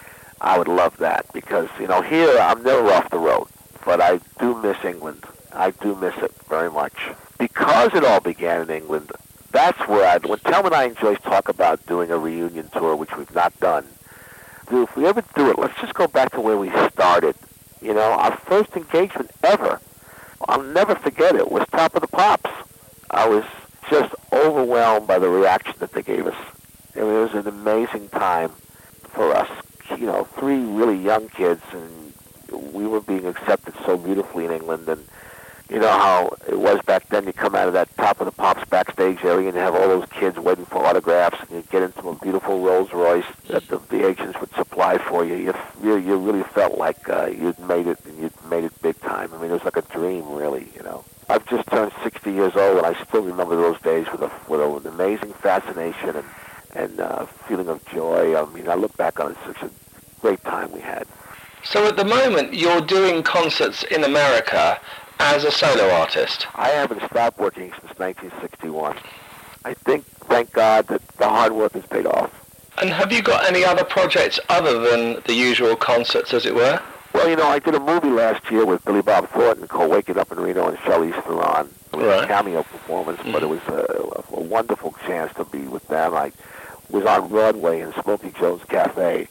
[0.41, 3.47] I would love that because, you know, here I'm never off the road,
[3.86, 5.26] but I do miss England.
[5.52, 6.93] I do miss it very much.
[7.38, 9.12] Because it all began in England,
[9.52, 12.95] that's where I'd, when Thelma and I and Joyce talk about doing a reunion tour,
[12.95, 13.86] which we've not done,
[14.70, 17.36] do, if we ever do it, let's just go back to where we started.
[17.82, 19.80] You know, our first engagement ever,
[20.47, 22.52] I'll never forget it, was Top of the Pops.
[23.10, 23.43] I was
[23.90, 26.36] just overwhelmed by the reaction that they gave us.
[26.96, 28.50] I mean, it was an amazing time
[29.04, 29.50] for us.
[29.98, 32.14] You know, three really young kids, and
[32.74, 34.88] we were being accepted so beautifully in England.
[34.88, 35.04] And
[35.70, 37.26] you know how it was back then.
[37.26, 39.88] You come out of that top of the pops backstage area, and you have all
[39.88, 43.78] those kids waiting for autographs, and you get into a beautiful Rolls Royce that the,
[43.90, 45.36] the agents would supply for you.
[45.36, 49.00] You you, you really felt like uh, you'd made it, and you'd made it big
[49.02, 49.34] time.
[49.34, 50.68] I mean, it was like a dream, really.
[50.76, 51.04] You know.
[51.30, 54.61] I've just turned 60 years old, and I still remember those days with a with
[54.61, 56.25] an amazing fascination and
[56.73, 58.36] and uh, feeling of joy.
[58.36, 59.69] I mean, I look back on it, such a
[60.21, 61.07] great time we had.
[61.63, 64.80] So at the moment, you're doing concerts in America
[65.19, 66.47] as a solo artist.
[66.55, 68.97] I haven't stopped working since 1961.
[69.65, 72.32] I think, thank God, that the hard work has paid off.
[72.82, 76.82] And have you got any other projects other than the usual concerts, as it were?
[77.20, 80.17] Well, you know, I did a movie last year with Billy Bob Thornton called Waking
[80.17, 81.70] Up in Reno and Charlize Theron.
[81.91, 82.24] It was Right.
[82.24, 86.13] a cameo performance, but it was a, a wonderful chance to be with them.
[86.15, 86.32] I
[86.89, 89.28] was on Broadway in Smokey Joe's Cafe,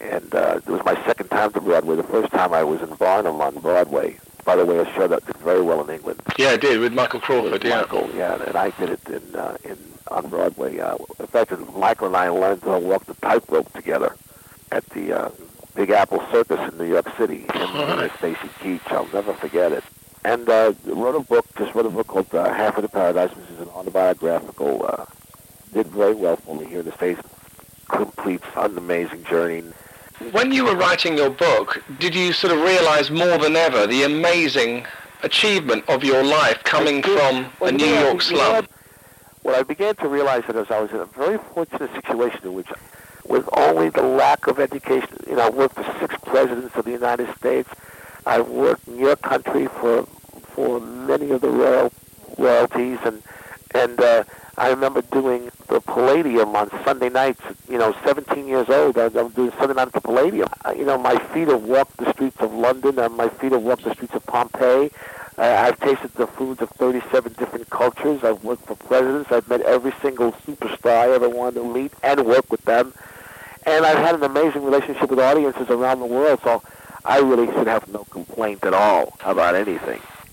[0.00, 1.94] and uh, it was my second time to Broadway.
[1.94, 4.18] The first time I was in Barnum on Broadway.
[4.44, 6.20] By the way, a show that did very well in England.
[6.38, 7.52] Yeah, I did with Michael Crawford.
[7.52, 7.82] With Yeah.
[7.82, 9.78] Michael, yeah, and I did it in uh, in
[10.08, 10.80] on Broadway.
[10.80, 14.16] Uh, in fact, Michael and I learned to walk the tightrope together
[14.72, 15.30] at the uh,
[15.78, 17.46] Big Apple Circus in New York City.
[17.54, 18.10] And Alright.
[18.18, 19.84] Stacy Keach, I'll never forget it.
[20.24, 23.48] And uh, wrote a book, just wrote a book called uh, Halfway to Paradise, which
[23.50, 24.84] is an autobiographical.
[24.84, 25.04] Uh,
[25.72, 27.20] did very well for me here in the States.
[27.88, 29.62] Complete, an amazing journey.
[30.32, 34.02] When you were writing your book, did you sort of realize more than ever the
[34.02, 34.84] amazing
[35.22, 38.52] achievement of your life coming from Well, a New York slum?
[38.52, 38.70] what?
[39.42, 42.54] What I began to realize that is I was in a very fortunate situation in
[42.54, 42.66] which,
[43.28, 46.92] with only the lack of education, you know, I worked for six presidents of the
[46.92, 47.68] United States.
[48.26, 50.02] I worked in your country for
[50.54, 51.92] for many of the royal
[52.36, 53.22] royalties, and
[53.74, 54.24] and uh,
[54.56, 57.40] I remember doing the Palladium on Sunday nights.
[57.68, 60.48] You know, 17 years old, I was doing Sunday night at the Palladium.
[60.64, 63.62] Uh, You know, my feet have walked the streets of London, and my feet have
[63.62, 64.90] walked the streets of Pompeii.
[65.38, 68.24] I've tasted the foods of 37 different cultures.
[68.24, 69.30] I've worked for presidents.
[69.30, 72.92] I've met every single superstar I ever wanted to meet and work with them.
[73.68, 76.62] And I've had an amazing relationship with audiences around the world, so
[77.04, 80.00] I really should have no complaint at all about anything.